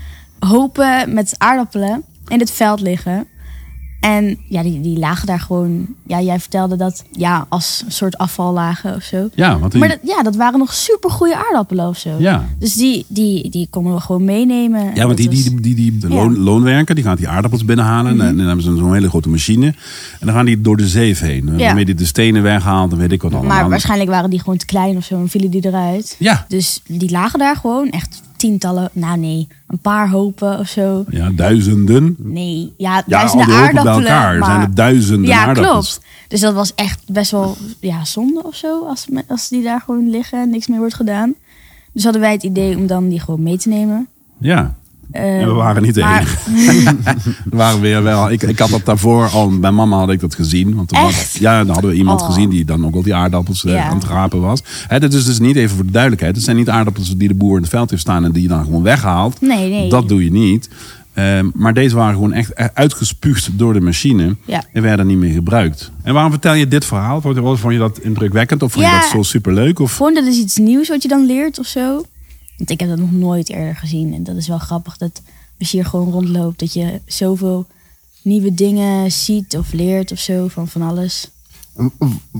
hopen 0.47 1.13
met 1.13 1.33
aardappelen 1.37 2.03
in 2.27 2.39
het 2.39 2.51
veld 2.51 2.79
liggen. 2.81 3.25
En 3.99 4.37
ja, 4.49 4.63
die, 4.63 4.81
die 4.81 4.99
lagen 4.99 5.27
daar 5.27 5.39
gewoon. 5.39 5.87
Ja, 6.07 6.21
jij 6.21 6.39
vertelde 6.39 6.75
dat 6.75 7.03
ja, 7.11 7.45
als 7.49 7.81
een 7.85 7.91
soort 7.91 8.17
afval 8.17 8.53
lagen 8.53 8.95
of 8.95 9.03
zo. 9.03 9.29
ja, 9.35 9.59
want 9.59 9.71
die- 9.71 9.79
Maar 9.79 9.89
dat, 9.89 9.99
ja, 10.03 10.23
dat 10.23 10.35
waren 10.35 10.59
nog 10.59 10.73
super 10.73 11.09
goede 11.09 11.35
aardappelen 11.35 11.87
of 11.87 11.97
zo. 11.97 12.09
ja. 12.19 12.45
Dus 12.59 12.73
die, 12.73 13.05
die, 13.07 13.49
die 13.49 13.67
konden 13.69 13.93
we 13.93 13.99
gewoon 13.99 14.23
meenemen. 14.23 14.95
Ja, 14.95 15.05
want 15.05 15.17
die, 15.17 15.29
die, 15.29 15.61
die, 15.61 15.75
die, 15.75 15.97
de 15.97 16.07
Ja. 16.07 16.15
loon, 16.15 16.37
loonwerker 16.37 16.95
die 16.95 17.03
gaat 17.03 17.17
die 17.17 17.27
aardappels 17.27 17.65
binnenhalen. 17.65 18.15
Mhm. 18.15 18.25
En 18.25 18.37
dan 18.37 18.45
hebben 18.45 18.63
ze 18.63 18.75
zo'n 18.77 18.93
hele 18.93 19.09
grote 19.09 19.29
machine. 19.29 19.65
En 20.19 20.25
dan 20.25 20.35
gaan 20.35 20.45
die 20.45 20.61
door 20.61 20.77
de 20.77 20.87
zeef 20.87 21.19
heen. 21.19 21.45
Ja. 21.57 21.65
Waarmee 21.65 21.85
die 21.85 21.95
de 21.95 22.05
stenen 22.05 22.43
weghaalt 22.43 22.91
en 22.91 22.97
weet 22.97 23.11
ik 23.11 23.21
wat 23.21 23.33
allemaal. 23.33 23.57
maar 23.59 23.69
waarschijnlijk 23.69 24.09
waren 24.09 24.29
die 24.29 24.39
gewoon 24.39 24.57
te 24.57 24.65
klein 24.65 24.97
of 24.97 25.05
zo 25.05 25.15
en 25.19 25.29
vielen 25.29 25.49
die 25.51 25.65
eruit. 25.65 26.15
Ja, 26.19 26.45
Dus 26.47 26.81
die 26.87 27.11
lagen 27.11 27.39
daar 27.39 27.55
gewoon 27.55 27.89
echt 27.89 28.21
tientallen, 28.37 28.89
nou 28.93 29.17
nee, 29.17 29.47
een 29.67 29.79
paar 29.79 30.09
hopen 30.09 30.59
of 30.59 30.67
zo. 30.67 31.05
ja, 31.09 31.29
duizenden. 31.29 32.15
Nee, 32.19 32.73
ja, 32.77 32.89
Ja, 32.91 32.95
al 32.95 33.03
duizenden 33.07 33.47
die 33.47 33.55
hopen 33.55 33.73
bij 33.73 33.79
aardappelen. 33.83 34.11
elkaar 34.11 34.37
maar- 34.37 34.49
zijn 34.49 34.61
er 34.61 34.75
duizenden 34.75 35.29
ja, 35.29 35.45
aardappels. 35.45 35.93
klopt. 35.93 36.05
Dus 36.27 36.39
dat 36.39 36.53
was 36.53 36.75
echt 36.75 37.01
best 37.11 37.31
wel 37.31 37.55
ja, 37.79 38.05
zonde 38.05 38.43
of 38.43 38.55
zo, 38.55 38.85
als, 38.87 39.05
als 39.27 39.49
die 39.49 39.63
daar 39.63 39.81
gewoon 39.85 40.09
liggen 40.09 40.41
en 40.41 40.49
niks 40.49 40.67
meer 40.67 40.79
wordt 40.79 40.93
gedaan. 40.93 41.33
Dus 41.93 42.03
hadden 42.03 42.21
wij 42.21 42.31
het 42.31 42.43
idee 42.43 42.75
om 42.77 42.87
dan 42.87 43.09
die 43.09 43.19
gewoon 43.19 43.43
mee 43.43 43.57
te 43.57 43.69
nemen. 43.69 44.07
Ja, 44.39 44.75
En 45.11 45.45
we 45.47 45.51
waren 45.53 45.81
niet 45.81 45.95
maar- 45.99 46.37
enige. 46.55 46.95
We 47.49 47.55
waren 47.57 47.81
weer 47.81 48.03
wel. 48.03 48.31
Ik, 48.31 48.41
ik 48.43 48.59
had 48.59 48.69
dat 48.69 48.85
daarvoor 48.85 49.27
al. 49.27 49.59
Bij 49.59 49.71
mama 49.71 49.97
had 49.97 50.09
ik 50.09 50.19
dat 50.19 50.35
gezien. 50.35 50.75
Want 50.75 50.87
toen 50.87 51.01
was- 51.01 51.37
ja, 51.39 51.57
dan 51.63 51.69
hadden 51.73 51.91
we 51.91 51.97
iemand 51.97 52.21
Oh. 52.21 52.27
gezien 52.27 52.49
die 52.49 52.65
dan 52.65 52.85
ook 52.85 52.95
al 52.95 53.01
die 53.03 53.15
aardappels 53.15 53.65
eh, 53.65 53.73
Ja. 53.73 53.83
aan 53.83 53.97
het 53.97 54.07
rapen 54.07 54.41
was. 54.41 54.61
Hè, 54.87 54.99
dat 54.99 55.13
is 55.13 55.25
dus 55.25 55.39
niet 55.39 55.55
even 55.55 55.75
voor 55.75 55.85
de 55.85 55.91
duidelijkheid. 55.91 56.35
Het 56.35 56.43
zijn 56.43 56.57
niet 56.57 56.69
aardappels 56.69 57.17
die 57.17 57.27
de 57.27 57.33
boer 57.33 57.55
in 57.55 57.61
het 57.61 57.69
veld 57.71 57.89
heeft 57.89 58.01
staan 58.01 58.23
en 58.25 58.31
die 58.31 58.41
je 58.41 58.47
dan 58.47 58.63
gewoon 58.63 58.83
weghaalt. 58.83 59.41
Nee, 59.41 59.69
nee. 59.69 59.89
Dat 59.89 60.07
doe 60.09 60.23
je 60.23 60.31
niet. 60.31 60.69
Ehm, 61.13 61.49
maar 61.53 61.73
deze 61.73 61.95
waren 61.95 62.13
gewoon 62.13 62.33
echt 62.33 62.55
uitgespuugd 62.73 63.49
door 63.53 63.73
de 63.73 63.81
machine. 63.81 64.35
Ja. 64.45 64.63
En 64.73 64.81
werden 64.81 65.07
niet 65.07 65.17
meer 65.17 65.33
gebruikt. 65.33 65.91
En 66.03 66.13
waarom 66.13 66.31
vertel 66.31 66.53
je 66.53 66.67
dit 66.67 66.85
verhaal? 66.85 67.21
Vond 67.21 67.35
je, 67.35 67.41
vond 67.57 67.73
je 67.73 67.79
dat 67.79 67.99
indrukwekkend? 67.99 68.63
Of 68.63 68.71
vond 68.71 68.85
je 68.85 68.91
Ja. 68.91 68.99
dat 68.99 69.09
zo 69.09 69.21
superleuk? 69.21 69.79
Of... 69.79 69.95
Gewoon 69.95 70.13
dat 70.13 70.25
is 70.25 70.37
iets 70.37 70.57
nieuws 70.57 70.87
wat 70.89 71.01
je 71.01 71.07
dan 71.07 71.25
leert 71.25 71.59
of 71.59 71.65
zo. 71.65 72.05
Want 72.57 72.69
ik 72.69 72.79
heb 72.79 72.89
dat 72.89 72.99
nog 72.99 73.11
nooit 73.11 73.49
eerder 73.49 73.75
gezien. 73.75 74.13
En 74.13 74.23
dat 74.23 74.35
is 74.35 74.47
wel 74.47 74.57
grappig 74.57 74.97
dat 74.97 75.21
als 75.59 75.71
je 75.71 75.77
hier 75.77 75.85
gewoon 75.85 76.11
rondloopt, 76.11 76.59
dat 76.59 76.73
je 76.73 77.01
zoveel 77.05 77.67
nieuwe 78.21 78.53
dingen 78.53 79.11
ziet 79.11 79.57
of 79.57 79.73
leert 79.73 80.11
of 80.11 80.19
zo 80.19 80.47
van 80.47 80.67
van 80.67 80.81
alles. 80.81 81.29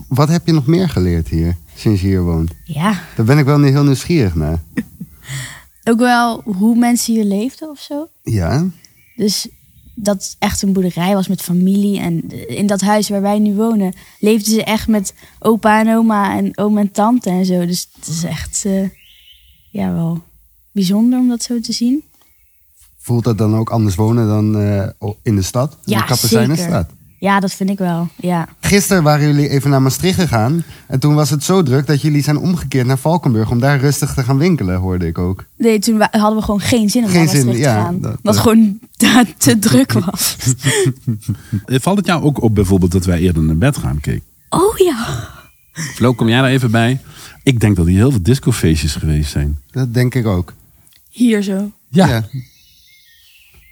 Wat 0.08 0.30
heb 0.30 0.46
je 0.46 0.52
nog 0.52 0.66
meer 0.66 0.90
geleerd 0.90 1.28
hier, 1.28 1.58
sinds 1.76 2.02
je 2.02 2.08
hier 2.08 2.24
woont? 2.24 2.52
Ja, 2.64 3.02
Daar 3.16 3.26
ben 3.26 3.38
ik 3.38 3.46
wel 3.46 3.62
heel 3.62 3.84
nieuwsgierig 3.84 4.36
naar. 4.36 4.64
ook 5.90 6.00
wel 6.00 6.42
hoe 6.46 6.76
mensen 6.76 7.14
hier 7.14 7.24
leefden 7.24 7.70
of 7.70 7.80
zo. 7.80 8.08
Ja? 8.24 8.66
Dus 9.16 9.48
dat 9.96 10.36
echt 10.40 10.62
een 10.62 10.74
boerderij 10.74 11.14
was 11.14 11.28
met 11.28 11.42
familie. 11.42 12.00
En 12.00 12.48
in 12.48 12.68
dat 12.68 12.82
huis 12.82 13.10
waar 13.10 13.22
wij 13.22 13.40
nu 13.40 13.54
wonen, 13.54 13.94
leefden 14.20 14.54
ze 14.54 14.64
echt 14.64 14.88
met 14.88 15.14
opa 15.40 15.80
en 15.80 15.96
oma 15.96 16.38
en 16.38 16.58
oom 16.58 16.78
en 16.78 16.92
tante 16.92 17.30
en 17.30 17.46
zo. 17.46 17.66
Dus 17.66 17.90
het 17.96 18.08
is 18.08 18.24
echt 18.24 18.66
eh, 18.66 18.90
ja, 19.82 19.94
wel 19.94 20.22
bijzonder 20.72 21.20
om 21.20 21.28
dat 21.28 21.44
zo 21.44 21.60
te 21.60 21.72
zien. 21.74 22.04
Voelt 22.98 23.24
dat 23.24 23.38
dan 23.38 23.56
ook 23.56 23.70
anders 23.70 23.96
wonen 23.96 24.28
dan 24.28 24.58
eh, 24.60 24.88
in 25.24 25.36
de 25.36 25.42
stad? 25.42 25.78
Ja, 25.84 26.06
in. 26.30 26.86
Ja, 27.20 27.40
dat 27.40 27.54
vind 27.54 27.70
ik 27.70 27.78
wel. 27.78 28.08
Ja. 28.16 28.48
Gisteren 28.60 29.04
waren 29.04 29.28
jullie 29.28 29.50
even 29.50 29.70
naar 29.70 29.82
Maastricht 29.82 30.20
gegaan. 30.20 30.64
En 30.88 31.00
toen 31.00 31.16
was 31.16 31.30
het 31.30 31.44
zo 31.44 31.64
druk 31.64 31.88
dat 31.88 32.02
jullie 32.02 32.24
zijn 32.24 32.38
omgekeerd 32.38 32.88
naar 32.88 32.98
Valkenburg. 32.98 33.52
Om 33.52 33.60
daar 33.60 33.80
rustig 33.80 34.14
te 34.14 34.24
gaan 34.24 34.38
winkelen, 34.38 34.78
hoorde 34.80 35.08
ik 35.08 35.18
ook. 35.18 35.44
Nee, 35.58 35.80
toen 35.80 36.02
hadden 36.12 36.36
we 36.36 36.42
gewoon 36.42 36.60
geen 36.60 36.90
zin 36.90 37.04
om 37.04 37.10
Geen 37.10 37.20
naar 37.26 37.28
zin, 37.36 37.46
Maastricht 37.46 37.70
ja, 37.70 37.78
te 37.78 37.84
gaan. 37.84 38.02
dat- 38.02 38.12
Wat 38.12 38.34
dat- 38.34 38.38
gewoon 38.38 38.80
te, 38.98 39.26
te 39.38 39.60
druk 39.60 39.92
was. 39.94 40.36
Eh, 41.66 41.80
Valt 41.80 41.98
het 41.98 42.06
jou 42.06 42.24
ook 42.24 42.42
op 42.42 42.56
bijvoorbeeld 42.56 42.92
dat 42.92 43.06
wij 43.06 43.20
eerder 43.20 43.44
naar 43.44 43.58
bed 43.58 43.78
gaan? 43.78 44.00
Kijk. 44.00 44.22
Oh 44.50 44.78
ja. 44.78 45.30
Flo, 45.78 46.14
kom 46.14 46.30
jij 46.30 46.42
daar 46.42 46.50
even 46.50 46.72
bij? 46.72 47.00
Ik 47.44 47.60
denk 47.60 47.76
dat 47.76 47.86
hier 47.86 47.98
heel 47.98 48.12
veel 48.12 48.24
discofeestjes 48.24 48.96
geweest 48.96 49.32
zijn. 49.32 49.60
Dat 49.72 49.94
denk 49.94 50.16
ik 50.16 50.26
ook. 50.26 50.54
Hier 51.10 51.42
zo. 51.42 51.72
Ja. 51.90 52.28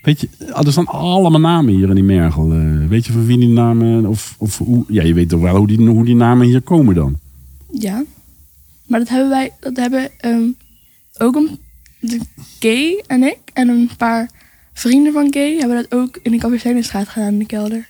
Weet 0.02 0.22
je, 0.22 0.30
ah, 0.52 0.66
er 0.66 0.72
staan 0.72 0.88
allemaal 0.88 1.40
namen 1.40 1.74
hier 1.74 1.90
in 1.90 1.96
die 1.96 2.04
Mergel. 2.04 2.52
Eh, 2.52 2.88
weet 2.88 3.06
je 3.06 3.12
van 3.12 3.26
wie 3.26 3.38
die 3.38 3.48
namen, 3.48 4.06
of, 4.06 4.36
of 4.38 4.58
hoe, 4.58 4.86
ja, 4.88 5.04
je 5.04 5.14
weet 5.14 5.30
toch 5.30 5.42
wel 5.42 5.56
hoe 5.56 5.68
die, 5.68 5.88
hoe 5.88 6.06
die 6.06 6.16
namen 6.16 6.48
hier 6.48 6.62
komen 6.62 6.96
dan? 6.96 7.20
Ja. 7.72 8.04
Maar 8.88 9.00
dat 9.00 9.10
hebben 9.10 9.30
wij, 9.30 9.52
dat 9.60 9.78
hebben 9.78 10.10
ehm, 10.20 10.48
ook 11.18 11.36
een, 11.36 11.60
de 12.00 12.20
Gay 12.60 13.04
en 13.08 13.24
ik 13.24 13.40
en 13.54 13.68
een 13.68 13.90
paar 13.98 14.30
vrienden 14.74 15.14
van 15.14 15.34
Gay 15.34 15.58
hebben 15.58 15.78
dat 15.78 16.00
ook 16.00 16.20
in 16.24 16.32
de 16.32 16.38
Kapucijnenstraat 16.38 17.08
gedaan 17.08 17.34
in 17.34 17.40
de 17.40 17.46
kelder. 17.46 17.90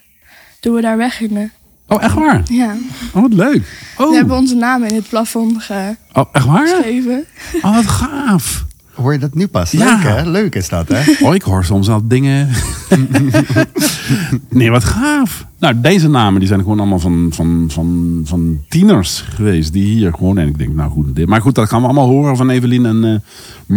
Toen 0.60 0.74
we 0.74 0.82
daar 0.82 0.98
weggingen. 0.98 1.52
Oh, 1.88 2.04
echt 2.04 2.14
waar? 2.14 2.42
Ja. 2.46 2.76
Oh, 3.14 3.22
wat 3.22 3.34
leuk. 3.34 3.92
Oh, 3.98 4.10
We 4.10 4.16
hebben 4.16 4.38
onze 4.38 4.56
namen 4.56 4.90
in 4.90 4.96
het 4.96 5.10
plafond 5.10 5.68
oh 5.70 6.26
echt 6.32 6.46
waar? 6.46 6.68
geschreven. 6.68 7.26
Oh, 7.62 7.76
wat 7.76 7.88
gaaf. 7.88 8.66
Hoor 8.94 9.14
je 9.14 9.20
dat 9.20 9.34
nu 9.34 9.48
pas? 9.48 9.72
Ja. 9.72 9.86
Leuk 9.96 10.04
hè? 10.04 10.30
Leuk 10.30 10.56
is 10.56 10.70
dat 10.70 10.88
hè? 10.88 11.26
Oh, 11.28 11.36
ik 11.36 11.42
hoor 11.42 11.66
soms 11.66 11.90
al 11.90 12.08
dingen. 12.08 12.50
nee, 14.50 14.72
wat 14.72 14.84
gaaf. 14.84 15.46
Nou, 15.60 15.82
deze 15.82 16.10
namen 16.10 16.40
die 16.40 16.48
zijn 16.48 16.60
gewoon 16.60 16.80
allemaal 16.80 17.00
van, 17.00 17.30
van, 17.34 17.66
van, 17.68 18.22
van 18.26 18.62
tieners 18.70 19.22
geweest. 19.22 19.74
Die 19.74 19.86
hier 19.96 20.14
gewoon. 20.14 20.38
En 20.38 20.48
ik 20.48 20.58
denk, 20.58 20.76
nou 20.76 20.92
goed. 20.92 21.16
dit- 21.16 21.28
Maar 21.28 21.42
goed, 21.42 21.56
dat 21.56 21.70
gaan 21.70 21.80
we 21.80 21.86
allemaal 21.86 22.08
horen 22.08 22.38
van 22.38 22.50
Evelien 22.50 22.86
en 22.86 23.04
eh 23.04 23.16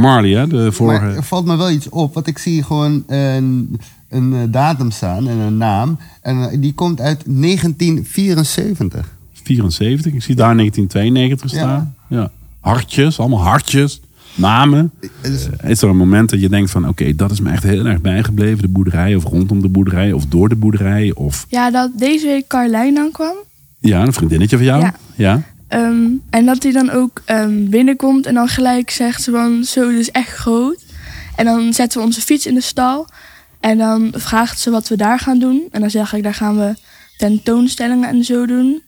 Marley, 0.00 0.30
hè, 0.30 0.46
de 0.46 0.72
vorige. 0.72 1.04
Maar 1.04 1.14
er 1.16 1.22
valt 1.24 1.44
me 1.46 1.56
wel 1.56 1.70
iets 1.70 1.88
op. 1.88 2.14
Want 2.14 2.26
ik 2.26 2.38
zie 2.38 2.62
gewoon 2.62 3.04
een, 3.06 3.80
een 4.08 4.32
eh, 4.34 4.40
datum 4.48 4.90
staan 4.90 5.28
en 5.28 5.38
een 5.38 5.56
naam. 5.56 5.98
En 6.20 6.50
eh, 6.50 6.60
die 6.60 6.72
komt 6.74 7.00
uit 7.00 7.22
1974. 7.26 9.12
74. 9.42 10.12
Ik 10.12 10.22
zie 10.22 10.34
daar 10.34 10.54
1992 10.56 11.50
staan. 11.50 11.94
Ja. 12.08 12.30
Hartjes, 12.60 13.18
allemaal 13.18 13.42
hartjes. 13.42 14.00
Namen. 14.34 14.90
Dus- 15.22 15.48
Eh, 15.60 15.70
Is 15.70 15.82
er 15.82 15.88
een 15.88 15.96
moment 15.96 16.30
dat 16.30 16.40
je 16.40 16.48
denkt 16.48 16.70
van... 16.70 16.88
Oké, 16.88 17.14
dat 17.14 17.30
is 17.30 17.40
me 17.40 17.50
echt 17.50 17.62
heel 17.62 17.86
erg 17.86 18.00
bijgebleven. 18.00 18.58
De 18.62 18.68
boerderij 18.68 19.14
of 19.14 19.24
rondom 19.24 19.62
de 19.62 19.68
boerderij. 19.68 20.12
Of 20.12 20.26
door 20.26 20.48
de 20.48 20.54
boerderij. 20.56 21.12
Of 21.14 21.46
Ja, 21.48 21.70
dat 21.70 21.90
deze 21.98 22.26
week 22.26 22.46
Carlijn 22.46 22.98
aankwam. 22.98 23.34
ja, 23.78 24.02
een 24.02 24.12
vriendinnetje 24.12 24.56
van 24.56 24.66
jou. 24.66 24.80
Ja. 24.82 24.94
ja. 25.14 25.42
Ehm, 25.68 26.06
en 26.30 26.46
dat 26.46 26.62
hij 26.62 26.72
dan 26.72 26.90
ook 26.90 27.22
ehm, 27.24 27.68
binnenkomt 27.68 28.26
en 28.26 28.34
dan 28.34 28.48
gelijk 28.48 28.90
zegt 28.90 29.22
ze 29.22 29.30
van 29.30 29.64
zo, 29.64 29.90
dit 29.90 29.98
is 29.98 30.10
echt 30.10 30.30
groot. 30.30 30.84
En 31.36 31.44
dan 31.44 31.72
zetten 31.72 31.98
we 32.00 32.06
onze 32.06 32.20
fiets 32.20 32.46
in 32.46 32.54
de 32.54 32.60
stal. 32.60 33.06
En 33.60 33.78
dan 33.78 34.12
vraagt 34.16 34.60
ze 34.60 34.70
wat 34.70 34.88
we 34.88 34.96
daar 34.96 35.18
gaan 35.18 35.38
doen. 35.38 35.62
En 35.70 35.80
dan 35.80 35.90
zeg 35.90 36.12
ik, 36.12 36.22
daar 36.22 36.34
gaan 36.34 36.56
we 36.56 36.74
tentoonstellingen 37.16 38.08
en 38.08 38.24
zo 38.24 38.46
doen. 38.46 38.82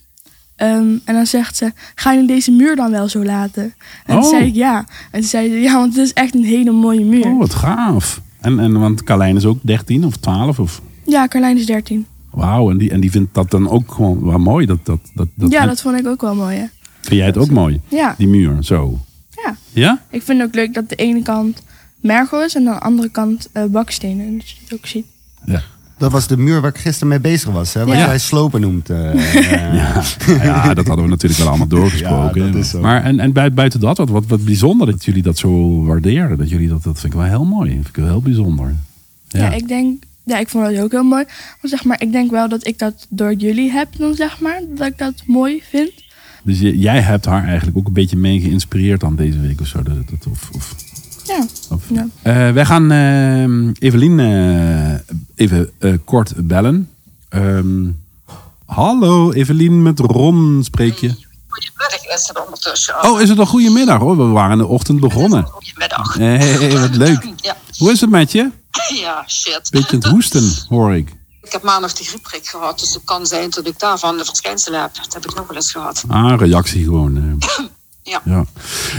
Ehm, 0.56 0.96
en 1.04 1.14
dan 1.14 1.26
zegt 1.26 1.56
ze, 1.56 1.72
ga 1.94 2.12
je 2.12 2.26
deze 2.26 2.50
muur 2.52 2.76
dan 2.76 2.90
wel 2.90 3.08
zo 3.08 3.24
laten? 3.24 3.74
En 4.06 4.16
Oh. 4.16 4.20
toen 4.20 4.30
zei 4.30 4.46
ik 4.46 4.54
ja. 4.54 4.78
En 5.10 5.20
toen 5.20 5.28
zei 5.28 5.48
ze, 5.48 5.60
ja, 5.60 5.72
want 5.74 5.96
het 5.96 6.04
is 6.04 6.12
echt 6.12 6.34
een 6.34 6.44
hele 6.44 6.70
mooie 6.70 7.04
muur. 7.04 7.24
Oh, 7.26 7.38
wat 7.38 7.54
gaaf. 7.54 8.20
En, 8.40 8.58
en 8.60 8.78
want 8.80 9.02
Carlijn 9.04 9.36
is 9.36 9.44
ook 9.44 9.58
13 9.62 10.04
of 10.04 10.16
12 10.16 10.58
of... 10.58 10.80
Ja, 11.06 11.28
Carlijn 11.28 11.56
is 11.56 11.66
13. 11.66 12.06
Wauw, 12.30 12.70
en 12.70 12.78
die, 12.78 12.90
en 12.90 13.00
die 13.00 13.10
vindt 13.10 13.34
dat 13.34 13.50
dan 13.50 13.68
ook 13.68 13.92
gewoon 13.92 14.24
wel 14.24 14.38
mooi. 14.38 14.66
Dat, 14.66 14.86
dat, 14.86 15.00
dat, 15.14 15.28
dat, 15.34 15.50
ja, 15.50 15.66
dat 15.66 15.80
vond 15.80 15.98
ik 15.98 16.06
ook 16.06 16.20
wel 16.20 16.34
mooi. 16.34 16.56
Hè? 16.56 16.64
Vind 17.00 17.16
jij 17.16 17.26
het 17.26 17.36
ook 17.36 17.50
mooi? 17.50 17.80
Ja, 17.88 18.14
Die 18.18 18.28
muur, 18.28 18.62
zo. 18.64 18.98
ja. 19.44 19.56
Ja? 19.72 20.02
Ik 20.10 20.22
vind 20.22 20.38
het 20.38 20.48
ook 20.48 20.54
leuk 20.54 20.74
dat 20.74 20.88
de 20.88 20.94
ene 20.94 21.22
kant 21.22 21.62
mergel 22.00 22.42
is 22.44 22.54
en 22.54 22.68
aan 22.68 22.74
de 22.74 22.80
andere 22.80 23.08
kant 23.08 23.48
eh, 23.52 23.64
bakstenen. 23.64 24.26
En 24.26 24.36
dat 24.38 24.48
je 24.50 24.56
het 24.64 24.74
ook 24.74 24.86
ziet. 24.86 25.06
Ja. 25.44 25.62
Dat 25.98 26.12
was 26.12 26.26
de 26.26 26.36
muur 26.36 26.60
waar 26.60 26.70
ik 26.70 26.78
gisteren 26.78 27.08
mee 27.08 27.20
bezig 27.20 27.50
was. 27.50 27.74
Hè? 27.74 27.84
Wat 27.86 27.94
Ja. 27.96 28.06
jij 28.06 28.18
slopen 28.18 28.60
noemt. 28.60 28.90
eh, 28.90 29.10
eh. 29.36 29.74
Ja. 29.74 30.02
ja, 30.42 30.74
dat 30.74 30.86
hadden 30.86 31.04
we 31.04 31.10
natuurlijk 31.10 31.40
wel 31.40 31.48
allemaal 31.48 31.66
doorgesproken. 31.66 32.46
Ja, 32.46 32.52
dat 32.52 32.62
is 32.64 32.70
zo. 32.70 32.80
Maar 32.80 33.02
en, 33.04 33.20
en 33.20 33.32
buiten, 33.32 33.80
dat, 33.80 33.98
wat, 33.98 34.08
wat, 34.08 34.26
wat 34.26 34.44
bijzonder 34.44 34.86
dat 34.86 35.04
jullie 35.04 35.22
dat 35.22 35.38
zo 35.38 35.82
waarderen. 35.84 36.38
Dat 36.38 36.48
jullie 36.50 36.68
dat, 36.68 36.82
dat 36.82 37.00
vind 37.00 37.12
ik 37.12 37.18
wel 37.18 37.28
heel 37.28 37.44
mooi. 37.44 37.66
Dat 37.68 37.74
vind 37.74 37.88
ik 37.88 37.96
wel 37.96 38.06
heel 38.12 38.20
bijzonder. 38.22 38.74
Ja. 39.28 39.50
ik 39.52 39.68
denk, 39.68 40.02
ja, 40.24 40.38
ik 40.38 40.48
vond 40.48 40.64
dat 40.64 40.78
ook 40.82 40.90
heel 40.90 41.02
mooi. 41.04 41.24
Maar 41.24 41.70
zeg 41.70 41.84
maar, 41.84 42.02
ik 42.02 42.12
denk 42.12 42.30
wel 42.30 42.48
dat 42.48 42.66
ik 42.66 42.78
dat 42.78 43.06
door 43.08 43.34
jullie 43.34 43.70
heb 43.70 43.88
dan 43.98 44.14
zeg 44.14 44.40
maar. 44.40 44.60
Dat 44.76 44.86
ik 44.86 44.98
dat 44.98 45.22
mooi 45.26 45.62
vind. 45.70 45.90
Dus 46.42 46.58
je- 46.60 46.78
jij 46.78 47.00
hebt 47.00 47.24
haar 47.24 47.44
eigenlijk 47.44 47.76
ook 47.78 47.86
een 47.86 47.92
beetje 47.92 48.16
mee 48.16 48.40
geïnspireerd 48.40 49.00
dan 49.00 49.16
deze 49.16 49.40
week 49.40 49.60
of 49.60 49.66
zo. 49.66 49.82
Dat, 49.82 49.94
dat, 50.10 50.26
of, 50.30 50.50
of, 50.54 50.74
Ja. 51.24 51.46
of. 51.70 51.82
Ja. 51.88 52.06
Eh, 52.22 52.52
wij 52.52 52.64
gaan 52.64 52.90
eh, 52.90 53.86
Evelien 53.88 54.20
eh, 54.20 55.14
even 55.34 55.70
eh, 55.78 55.92
kort 56.04 56.32
bellen. 56.36 56.90
Ehm, 57.28 57.88
hallo, 58.66 59.32
Evelien 59.32 59.82
met 59.82 59.98
Ron 59.98 60.60
spreek 60.64 60.98
je. 60.98 61.14
Goedemiddag 61.48 62.06
is 62.16 62.28
het 62.28 62.44
ondertussen. 62.44 63.04
Oh, 63.04 63.20
is 63.20 63.28
het 63.28 63.38
al 63.38 63.46
goedemiddag 63.46 63.98
hoor. 63.98 64.16
We 64.16 64.24
waren 64.24 64.52
in 64.52 64.58
de 64.58 64.66
ochtend 64.66 65.00
begonnen. 65.00 65.44
Goedemiddag. 65.44 66.14
Hey, 66.14 66.78
wat 66.80 66.96
leuk. 66.96 67.28
Ja. 67.36 67.56
Hoe 67.78 67.90
is 67.90 68.00
het 68.00 68.10
met 68.10 68.32
je? 68.32 68.50
ja, 69.02 69.24
shit. 69.26 69.68
Beetje 69.70 69.88
aan 69.96 70.02
het 70.02 70.04
hoesten, 70.04 70.52
hoor 70.68 70.94
ik. 70.94 71.12
Ik 71.42 71.52
heb 71.52 71.62
maandag 71.62 71.92
de 71.92 72.04
griepprik 72.04 72.46
gehad, 72.46 72.78
dus 72.78 72.94
het 72.94 73.04
kan 73.04 73.26
zijn 73.26 73.50
dat 73.50 73.66
ik 73.66 73.78
daarvan 73.78 74.16
de 74.16 74.24
verschijnselen 74.24 74.80
heb. 74.80 74.94
Dat 74.94 75.14
heb 75.14 75.24
ik 75.24 75.34
nog 75.34 75.46
wel 75.46 75.56
eens 75.56 75.72
gehad. 75.72 76.04
Ah, 76.08 76.38
reactie 76.38 76.84
gewoon. 76.84 77.38
eh. 78.04 78.12
Ja. 78.12 78.20
ja. 78.24 78.44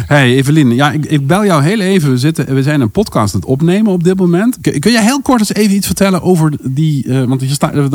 Hey 0.07 0.35
Evelien, 0.35 0.75
ja, 0.75 0.91
ik, 0.91 1.05
ik 1.05 1.27
bel 1.27 1.45
jou 1.45 1.63
heel 1.63 1.79
even. 1.79 2.09
We, 2.09 2.17
zitten, 2.17 2.53
we 2.55 2.63
zijn 2.63 2.81
een 2.81 2.91
podcast 2.91 3.33
aan 3.33 3.39
het 3.39 3.49
opnemen 3.49 3.91
op 3.91 4.03
dit 4.03 4.17
moment. 4.17 4.57
Kun, 4.61 4.79
kun 4.79 4.91
jij 4.91 5.03
heel 5.03 5.21
kort 5.21 5.39
eens 5.39 5.53
even 5.53 5.75
iets 5.75 5.85
vertellen 5.85 6.21
over 6.21 6.51
die... 6.61 7.07
eh, 7.07 7.23
want 7.23 7.41
je 7.41 7.47
staat, 7.49 7.73
er 7.73 7.93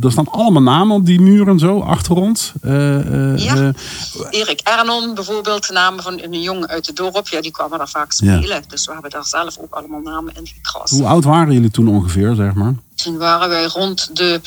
er 0.00 0.12
staan 0.12 0.28
allemaal 0.30 0.62
namen 0.62 0.96
op 0.96 1.06
die 1.06 1.20
muur 1.20 1.48
en 1.48 1.58
zo 1.58 1.80
achter 1.80 2.14
ons. 2.16 2.52
Eh, 2.62 3.32
eh, 3.32 3.38
Ja. 3.38 3.56
eh, 3.56 3.68
Erik 4.40 4.60
Ernon 4.60 5.14
bijvoorbeeld, 5.14 5.66
de 5.66 5.72
naam 5.72 6.00
van 6.00 6.20
een 6.22 6.42
jongen 6.42 6.68
uit 6.68 6.86
het 6.86 6.96
dorp. 6.96 7.28
Ja, 7.28 7.40
die 7.40 7.50
kwamen 7.50 7.78
daar 7.78 7.88
vaak 7.88 8.12
Ja. 8.12 8.36
spelen. 8.36 8.62
Dus 8.68 8.86
we 8.86 8.92
hebben 8.92 9.10
daar 9.10 9.26
zelf 9.26 9.58
ook 9.58 9.74
allemaal 9.74 10.00
namen 10.00 10.32
in 10.36 10.46
gekrast. 10.46 10.92
hoe 10.92 11.06
oud 11.06 11.24
waren 11.24 11.52
jullie 11.52 11.70
toen 11.70 11.88
ongeveer, 11.88 12.34
zeg 12.34 12.54
maar? 12.54 12.74
Toen 13.02 13.16
waren 13.16 13.48
wij 13.48 13.64
rond 13.64 14.16
de, 14.16 14.40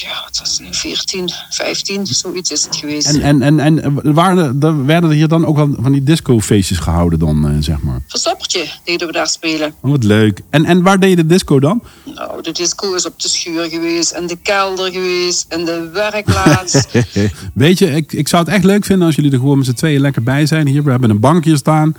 ja, 0.00 0.22
wat 0.24 0.38
was 0.38 0.60
het, 0.62 0.76
14, 0.76 1.30
15, 1.50 2.06
zoiets 2.06 2.50
is 2.50 2.64
het 2.64 2.76
geweest. 2.76 3.06
En, 3.06 3.42
en, 3.42 3.60
en, 3.60 3.82
en 3.82 4.14
waren 4.14 4.62
er, 4.62 4.86
werden 4.86 5.10
er 5.10 5.16
hier 5.16 5.28
dan 5.28 5.46
ook 5.46 5.56
wel 5.56 5.76
van 5.80 5.92
die 5.92 6.02
discofeestjes 6.02 6.78
gehouden 6.78 7.18
dan, 7.18 7.48
eh, 7.48 7.56
zeg 7.60 7.80
maar? 7.80 8.00
Verstoppertje 8.06 8.66
deden 8.84 9.06
we 9.06 9.12
daar 9.12 9.28
spelen. 9.28 9.74
Oh, 9.80 9.90
wat 9.90 10.04
leuk. 10.04 10.40
En, 10.50 10.64
en 10.64 10.82
waar 10.82 11.00
deed 11.00 11.10
je 11.10 11.16
de 11.16 11.26
disco 11.26 11.60
dan? 11.60 11.82
Nou, 12.14 12.42
de 12.42 12.52
disco 12.52 12.94
is 12.94 13.06
op 13.06 13.20
de 13.20 13.28
schuur 13.28 13.68
geweest, 13.68 14.10
en 14.10 14.26
de 14.26 14.36
kelder 14.42 14.92
geweest, 14.92 15.46
en 15.48 15.64
de 15.64 15.88
werkplaats. 15.92 16.84
Weet 17.54 17.78
je, 17.78 17.86
ik, 17.90 18.12
ik 18.12 18.28
zou 18.28 18.44
het 18.44 18.52
echt 18.52 18.64
leuk 18.64 18.84
vinden 18.84 19.06
als 19.06 19.16
jullie 19.16 19.32
er 19.32 19.38
gewoon 19.38 19.58
met 19.58 19.66
z'n 19.66 19.72
tweeën 19.72 20.00
lekker 20.00 20.22
bij 20.22 20.46
zijn. 20.46 20.66
Hier, 20.66 20.82
we 20.82 20.90
hebben 20.90 21.10
een 21.10 21.20
bankje 21.20 21.56
staan. 21.56 21.94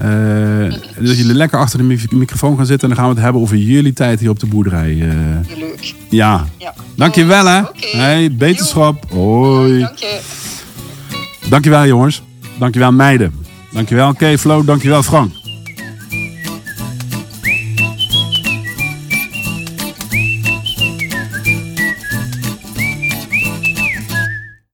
Eh, 0.00 0.70
dat 1.06 1.16
jullie 1.16 1.34
lekker 1.34 1.58
achter 1.58 1.78
de 1.78 1.84
mi- 1.84 2.04
microfoon 2.10 2.56
gaan 2.56 2.66
zitten. 2.66 2.88
En 2.88 2.94
dan 2.94 3.04
gaan 3.04 3.08
we 3.08 3.14
het 3.14 3.24
hebben 3.24 3.42
over 3.42 3.56
jullie 3.56 3.92
tijd 3.92 4.20
hier 4.20 4.30
op 4.30 4.38
de 4.40 4.46
boerderij. 4.46 4.90
Heel 4.92 5.58
leuk. 5.58 5.94
ja. 6.08 6.46
Ja. 6.58 6.74
Dankjewel 6.96 7.46
hè. 7.46 7.60
Hey, 7.96 8.34
beterschap. 8.34 9.10
Hoi. 9.10 9.78
Dank 9.80 9.98
je. 9.98 10.20
Dankjewel 11.48 11.86
jongens. 11.86 12.22
Dankjewel 12.58 12.92
meiden. 12.92 13.34
Dankjewel 13.72 14.14
Kay 14.14 14.38
Flo. 14.38 14.64
Dankjewel 14.64 15.02
Frank. 15.02 15.32